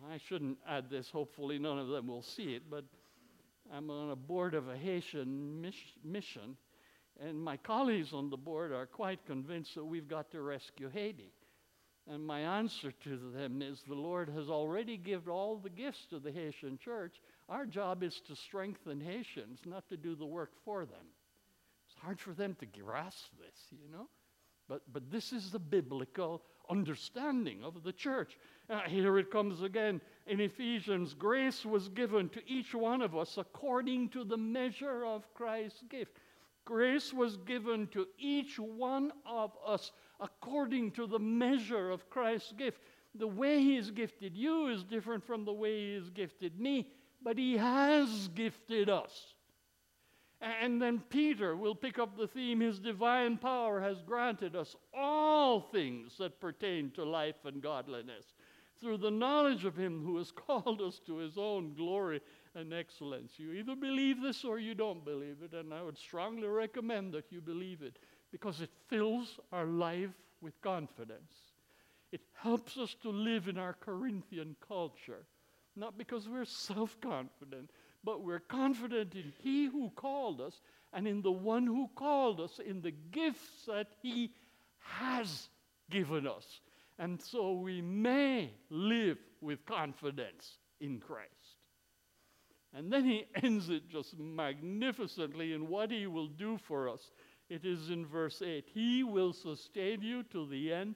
I 0.10 0.18
shouldn't 0.18 0.58
add 0.68 0.90
this, 0.90 1.10
hopefully, 1.10 1.60
none 1.60 1.80
of 1.80 1.88
them 1.88 2.08
will 2.08 2.22
see 2.22 2.56
it, 2.56 2.64
but 2.70 2.86
I'm 3.74 3.90
on 3.90 4.12
a 4.12 4.16
board 4.16 4.54
of 4.54 4.70
a 4.70 4.78
Haitian 4.78 5.62
mission, 6.04 6.58
and 7.20 7.42
my 7.42 7.58
colleagues 7.58 8.14
on 8.14 8.30
the 8.30 8.38
board 8.38 8.72
are 8.72 8.86
quite 8.86 9.26
convinced 9.26 9.76
that 9.76 9.86
we've 9.86 10.08
got 10.08 10.32
to 10.32 10.42
rescue 10.42 10.90
Haiti. 10.90 11.32
And 12.10 12.26
my 12.26 12.40
answer 12.40 12.94
to 13.04 13.18
them 13.36 13.62
is 13.62 13.82
the 13.86 13.94
Lord 13.94 14.30
has 14.30 14.50
already 14.50 14.96
given 14.96 15.30
all 15.30 15.58
the 15.58 15.70
gifts 15.70 16.06
to 16.10 16.20
the 16.20 16.32
Haitian 16.32 16.78
church. 16.78 17.16
Our 17.50 17.66
job 17.66 18.02
is 18.02 18.22
to 18.28 18.36
strengthen 18.36 19.02
Haitians, 19.02 19.60
not 19.66 19.90
to 19.90 19.98
do 19.98 20.16
the 20.16 20.26
work 20.26 20.52
for 20.64 20.86
them. 20.86 21.06
It's 21.86 22.00
hard 22.02 22.20
for 22.20 22.32
them 22.32 22.56
to 22.60 22.66
grasp 22.66 23.28
this, 23.38 23.60
you 23.72 23.92
know? 23.92 24.08
But, 24.70 24.82
but 24.92 25.12
this 25.12 25.34
is 25.34 25.52
the 25.52 25.60
biblical 25.60 26.44
understanding 26.70 27.64
of 27.64 27.84
the 27.84 27.92
church. 27.92 28.38
Uh, 28.70 28.82
here 28.82 29.18
it 29.18 29.32
comes 29.32 29.62
again 29.62 30.02
in 30.26 30.40
Ephesians 30.40 31.14
grace 31.14 31.66
was 31.66 31.88
given 31.90 32.30
to 32.30 32.42
each 32.48 32.74
one 32.74 33.02
of 33.02 33.16
us 33.16 33.38
according 33.38 34.10
to 34.10 34.24
the 34.24 34.38
measure 34.38 35.06
of 35.06 35.34
Christ's 35.34 35.84
gift. 35.90 36.18
Grace 36.66 37.14
was 37.14 37.38
given 37.38 37.88
to 37.88 38.06
each 38.20 38.60
one 38.60 39.12
of 39.26 39.54
us 39.66 39.92
according 40.20 40.92
to 40.92 41.08
the 41.08 41.20
measure 41.20 41.92
of 41.92 42.10
Christ's 42.10 42.52
gift. 42.52 42.82
The 43.16 43.28
way 43.28 43.62
He 43.62 43.78
has 43.78 43.90
gifted 43.90 44.36
you 44.36 44.68
is 44.68 44.84
different 44.84 45.24
from 45.24 45.46
the 45.46 45.54
way 45.54 45.88
He 45.88 45.96
has 45.96 46.10
gifted 46.10 46.60
me, 46.60 46.90
but 47.24 47.38
He 47.38 47.56
has 47.56 48.28
gifted 48.36 48.90
us. 48.90 49.34
And 50.40 50.80
then 50.82 51.02
Peter 51.10 51.56
will 51.56 51.74
pick 51.74 51.98
up 51.98 52.16
the 52.16 52.28
theme 52.28 52.60
His 52.60 52.80
divine 52.80 53.38
power 53.38 53.82
has 53.82 54.02
granted 54.02 54.56
us 54.56 54.76
all 54.94 55.60
things 55.60 56.18
that 56.20 56.40
pertain 56.40 56.92
to 56.92 57.04
life 57.04 57.46
and 57.46 57.62
godliness 57.62 58.34
through 58.80 58.98
the 58.98 59.12
knowledge 59.12 59.66
of 59.66 59.76
Him 59.76 60.04
who 60.04 60.18
has 60.18 60.32
called 60.48 60.82
us 60.82 61.00
to 61.06 61.18
His 61.18 61.38
own 61.38 61.74
glory 61.74 62.22
and 62.56 62.74
excellence. 62.74 63.34
You 63.38 63.52
either 63.54 63.76
believe 63.76 64.22
this 64.22 64.44
or 64.44 64.60
you 64.60 64.76
don't 64.76 65.04
believe 65.04 65.38
it, 65.44 65.54
and 65.54 65.74
I 65.74 65.82
would 65.82 65.98
strongly 65.98 66.48
recommend 66.48 67.14
that 67.14 67.32
you 67.32 67.42
believe 67.42 67.82
it 67.82 67.98
because 68.32 68.62
it 68.62 68.70
fills 68.88 69.40
our 69.52 69.66
life 69.66 70.12
with 70.42 70.60
confidence. 70.62 71.34
It 72.12 72.22
helps 72.34 72.78
us 72.78 72.96
to 73.02 73.10
live 73.10 73.48
in 73.48 73.58
our 73.58 73.74
Corinthian 73.74 74.56
culture, 74.66 75.26
not 75.76 75.98
because 75.98 76.28
we're 76.28 76.46
self 76.46 77.00
confident, 77.02 77.72
but 78.08 78.24
we're 78.24 78.40
confident 78.40 79.16
in 79.16 79.34
He 79.44 79.66
who 79.66 79.92
called 79.98 80.40
us 80.40 80.62
and 80.94 81.06
in 81.06 81.22
the 81.22 81.30
one 81.30 81.68
who 81.68 81.90
called 81.94 82.40
us, 82.40 82.58
in 82.66 82.80
the 82.80 82.94
gifts 83.12 83.66
that 83.68 83.88
He 84.02 84.32
has 84.78 85.50
given 85.90 86.26
us. 86.26 86.62
and 87.00 87.22
so 87.22 87.52
we 87.52 87.82
may 87.82 88.50
live 88.70 89.18
with 89.42 89.66
confidence 89.66 90.58
in 90.80 91.02
Christ. 91.02 91.58
And 92.74 92.92
then 92.92 93.04
he 93.04 93.26
ends 93.44 93.70
it 93.70 93.90
just 93.90 94.18
magnificently 94.18 95.52
in 95.52 95.68
what 95.68 95.92
he 95.92 96.08
will 96.08 96.28
do 96.28 96.58
for 96.58 96.88
us. 96.88 97.12
It 97.50 97.66
is 97.66 97.90
in 97.90 98.06
verse 98.06 98.42
8 98.42 98.64
He 98.74 99.04
will 99.04 99.34
sustain 99.34 100.02
you 100.02 100.24
to 100.32 100.48
the 100.48 100.72
end, 100.72 100.96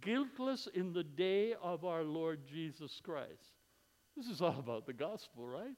guiltless 0.00 0.68
in 0.72 0.92
the 0.92 1.04
day 1.04 1.54
of 1.60 1.84
our 1.84 2.04
Lord 2.04 2.46
Jesus 2.46 3.00
Christ. 3.02 3.56
This 4.16 4.28
is 4.28 4.40
all 4.40 4.60
about 4.60 4.86
the 4.86 4.92
gospel, 4.92 5.48
right? 5.48 5.74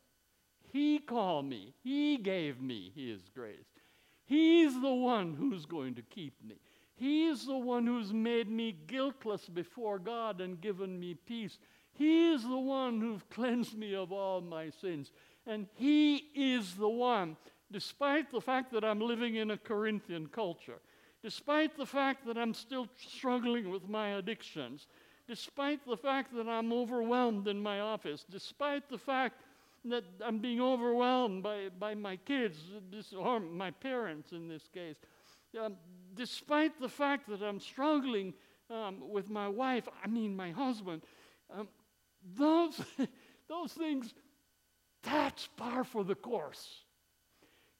He 0.74 0.98
called 0.98 1.48
me, 1.48 1.72
He 1.84 2.16
gave 2.16 2.60
me 2.60 2.90
His 2.96 3.20
grace. 3.32 3.78
He's 4.24 4.74
the 4.80 4.92
one 4.92 5.34
who's 5.34 5.66
going 5.66 5.94
to 5.94 6.02
keep 6.02 6.34
me. 6.44 6.56
He's 6.96 7.46
the 7.46 7.56
one 7.56 7.86
who's 7.86 8.12
made 8.12 8.50
me 8.50 8.76
guiltless 8.88 9.48
before 9.48 10.00
God 10.00 10.40
and 10.40 10.60
given 10.60 10.98
me 10.98 11.14
peace. 11.14 11.60
He's 11.92 12.42
the 12.42 12.58
one 12.58 13.00
who's 13.00 13.20
cleansed 13.30 13.78
me 13.78 13.94
of 13.94 14.10
all 14.10 14.40
my 14.40 14.70
sins. 14.70 15.12
And 15.46 15.68
He 15.76 16.16
is 16.34 16.74
the 16.74 16.88
one, 16.88 17.36
despite 17.70 18.32
the 18.32 18.40
fact 18.40 18.72
that 18.72 18.84
I'm 18.84 19.00
living 19.00 19.36
in 19.36 19.52
a 19.52 19.56
Corinthian 19.56 20.26
culture, 20.26 20.80
despite 21.22 21.76
the 21.76 21.86
fact 21.86 22.26
that 22.26 22.36
I'm 22.36 22.52
still 22.52 22.88
struggling 22.96 23.70
with 23.70 23.88
my 23.88 24.16
addictions, 24.16 24.88
despite 25.28 25.86
the 25.86 25.96
fact 25.96 26.34
that 26.34 26.48
I'm 26.48 26.72
overwhelmed 26.72 27.46
in 27.46 27.62
my 27.62 27.78
office, 27.78 28.26
despite 28.28 28.88
the 28.88 28.98
fact 28.98 29.40
that 29.86 30.04
I'm 30.24 30.38
being 30.38 30.60
overwhelmed 30.60 31.42
by, 31.42 31.68
by 31.78 31.94
my 31.94 32.16
kids, 32.16 32.58
or 33.16 33.40
my 33.40 33.70
parents 33.70 34.32
in 34.32 34.48
this 34.48 34.68
case, 34.72 34.96
um, 35.62 35.76
despite 36.14 36.80
the 36.80 36.88
fact 36.88 37.28
that 37.28 37.42
I'm 37.42 37.60
struggling 37.60 38.34
um, 38.70 39.10
with 39.10 39.30
my 39.30 39.48
wife, 39.48 39.88
I 40.02 40.08
mean 40.08 40.34
my 40.34 40.50
husband, 40.50 41.02
um, 41.54 41.68
those, 42.36 42.80
those 43.48 43.72
things, 43.72 44.14
that's 45.02 45.48
par 45.56 45.84
for 45.84 46.02
the 46.02 46.14
course. 46.14 46.84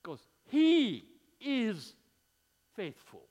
Because 0.02 0.20
He 0.50 1.04
is 1.40 1.94
faithful. 2.74 3.22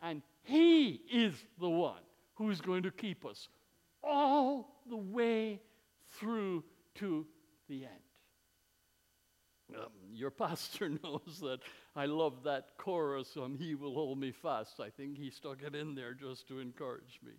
And 0.00 0.22
He 0.42 1.00
is 1.12 1.34
the 1.58 1.68
one 1.68 2.00
who's 2.34 2.60
going 2.60 2.84
to 2.84 2.90
keep 2.90 3.26
us 3.26 3.48
all 4.02 4.80
the 4.88 4.96
way 4.96 5.60
through 6.18 6.64
to 6.94 7.26
the 7.70 7.84
end. 7.84 7.92
Um, 9.78 9.92
your 10.12 10.30
pastor 10.44 10.90
knows 10.90 11.40
that 11.40 11.60
I 11.96 12.06
love 12.06 12.42
that 12.44 12.76
chorus 12.76 13.36
on 13.38 13.54
He 13.54 13.74
Will 13.74 13.94
Hold 13.94 14.18
Me 14.18 14.32
Fast. 14.32 14.80
I 14.80 14.90
think 14.90 15.16
he 15.16 15.30
stuck 15.30 15.62
it 15.62 15.74
in 15.74 15.94
there 15.94 16.12
just 16.12 16.48
to 16.48 16.58
encourage 16.58 17.20
me. 17.24 17.32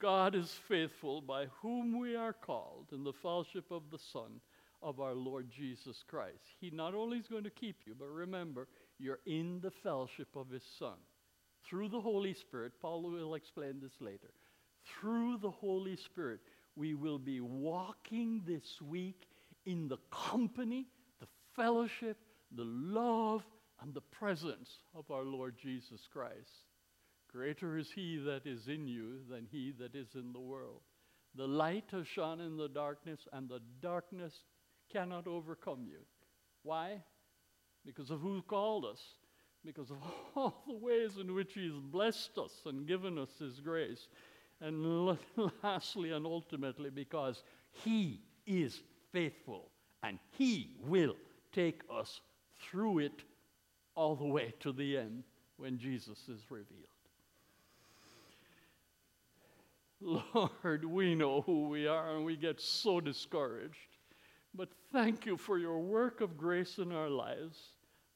God 0.00 0.34
is 0.34 0.50
faithful 0.68 1.22
by 1.22 1.46
whom 1.62 1.98
we 1.98 2.14
are 2.14 2.34
called 2.34 2.88
in 2.92 3.04
the 3.04 3.12
fellowship 3.12 3.70
of 3.70 3.82
the 3.90 3.98
Son 3.98 4.40
of 4.82 5.00
our 5.00 5.14
Lord 5.14 5.48
Jesus 5.50 6.04
Christ. 6.06 6.44
He 6.60 6.70
not 6.70 6.94
only 6.94 7.18
is 7.18 7.26
going 7.26 7.44
to 7.44 7.50
keep 7.50 7.76
you, 7.86 7.94
but 7.98 8.08
remember, 8.08 8.68
you're 8.98 9.20
in 9.24 9.60
the 9.62 9.70
fellowship 9.70 10.28
of 10.36 10.50
His 10.50 10.64
Son. 10.78 10.98
Through 11.64 11.88
the 11.88 12.00
Holy 12.00 12.34
Spirit, 12.34 12.72
Paul 12.82 13.02
will 13.02 13.34
explain 13.34 13.80
this 13.80 13.98
later. 14.00 14.34
Through 14.84 15.38
the 15.38 15.50
Holy 15.50 15.96
Spirit, 15.96 16.40
we 16.76 16.94
will 16.94 17.18
be 17.18 17.40
walking 17.40 18.42
this 18.46 18.80
week 18.82 19.28
in 19.66 19.88
the 19.88 19.98
company, 20.10 20.86
the 21.20 21.26
fellowship, 21.54 22.16
the 22.54 22.64
love, 22.64 23.44
and 23.82 23.94
the 23.94 24.00
presence 24.00 24.70
of 24.94 25.10
our 25.10 25.24
Lord 25.24 25.56
Jesus 25.60 26.08
Christ. 26.12 26.64
Greater 27.30 27.76
is 27.76 27.90
he 27.90 28.16
that 28.18 28.46
is 28.46 28.68
in 28.68 28.86
you 28.86 29.18
than 29.28 29.46
he 29.50 29.72
that 29.78 29.94
is 29.94 30.14
in 30.14 30.32
the 30.32 30.40
world. 30.40 30.82
The 31.34 31.46
light 31.46 31.86
has 31.90 32.06
shone 32.06 32.40
in 32.40 32.56
the 32.56 32.68
darkness, 32.68 33.26
and 33.32 33.48
the 33.48 33.60
darkness 33.80 34.32
cannot 34.92 35.26
overcome 35.26 35.84
you. 35.88 35.98
Why? 36.62 37.02
Because 37.84 38.10
of 38.10 38.20
who 38.20 38.42
called 38.42 38.84
us, 38.84 39.00
because 39.64 39.90
of 39.90 39.96
all 40.36 40.62
the 40.66 40.74
ways 40.74 41.16
in 41.20 41.34
which 41.34 41.54
He 41.54 41.64
has 41.64 41.78
blessed 41.80 42.38
us 42.38 42.52
and 42.66 42.86
given 42.86 43.18
us 43.18 43.30
His 43.38 43.60
grace. 43.60 44.08
And 44.64 45.18
lastly 45.62 46.12
and 46.12 46.24
ultimately, 46.24 46.88
because 46.88 47.44
He 47.70 48.22
is 48.46 48.80
faithful 49.12 49.68
and 50.02 50.18
He 50.30 50.70
will 50.86 51.16
take 51.52 51.82
us 51.92 52.22
through 52.58 53.00
it 53.00 53.22
all 53.94 54.16
the 54.16 54.24
way 54.24 54.54
to 54.60 54.72
the 54.72 54.96
end 54.96 55.22
when 55.58 55.78
Jesus 55.78 56.18
is 56.28 56.40
revealed. 56.50 56.88
Lord, 60.00 60.84
we 60.84 61.14
know 61.14 61.42
who 61.42 61.68
we 61.68 61.86
are 61.86 62.16
and 62.16 62.24
we 62.24 62.36
get 62.36 62.58
so 62.60 63.00
discouraged. 63.00 63.76
But 64.54 64.70
thank 64.92 65.26
you 65.26 65.36
for 65.36 65.58
your 65.58 65.78
work 65.78 66.22
of 66.22 66.38
grace 66.38 66.78
in 66.78 66.90
our 66.90 67.10
lives. 67.10 67.58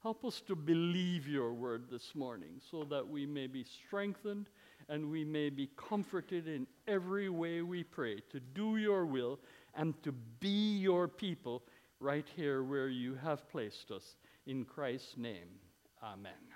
Help 0.03 0.25
us 0.25 0.41
to 0.47 0.57
believe 0.57 1.29
your 1.29 1.53
word 1.53 1.85
this 1.91 2.15
morning 2.15 2.61
so 2.71 2.85
that 2.85 3.07
we 3.07 3.27
may 3.27 3.47
be 3.47 3.65
strengthened 3.65 4.47
and 4.89 5.11
we 5.11 5.25
may 5.25 5.51
be 5.51 5.69
comforted 5.77 6.49
in 6.49 6.67
every 6.87 7.29
way 7.29 7.63
we 7.63 7.83
pray 7.85 8.21
to 8.31 8.41
do 8.41 8.77
your 8.77 9.05
will 9.05 9.39
and 9.75 10.01
to 10.03 10.13
be 10.41 10.79
your 10.79 11.07
people 11.09 11.63
right 12.01 12.27
here 12.35 12.63
where 12.63 12.89
you 12.89 13.15
have 13.15 13.49
placed 13.51 13.91
us. 13.91 14.17
In 14.47 14.65
Christ's 14.65 15.17
name, 15.17 15.49
amen. 16.03 16.48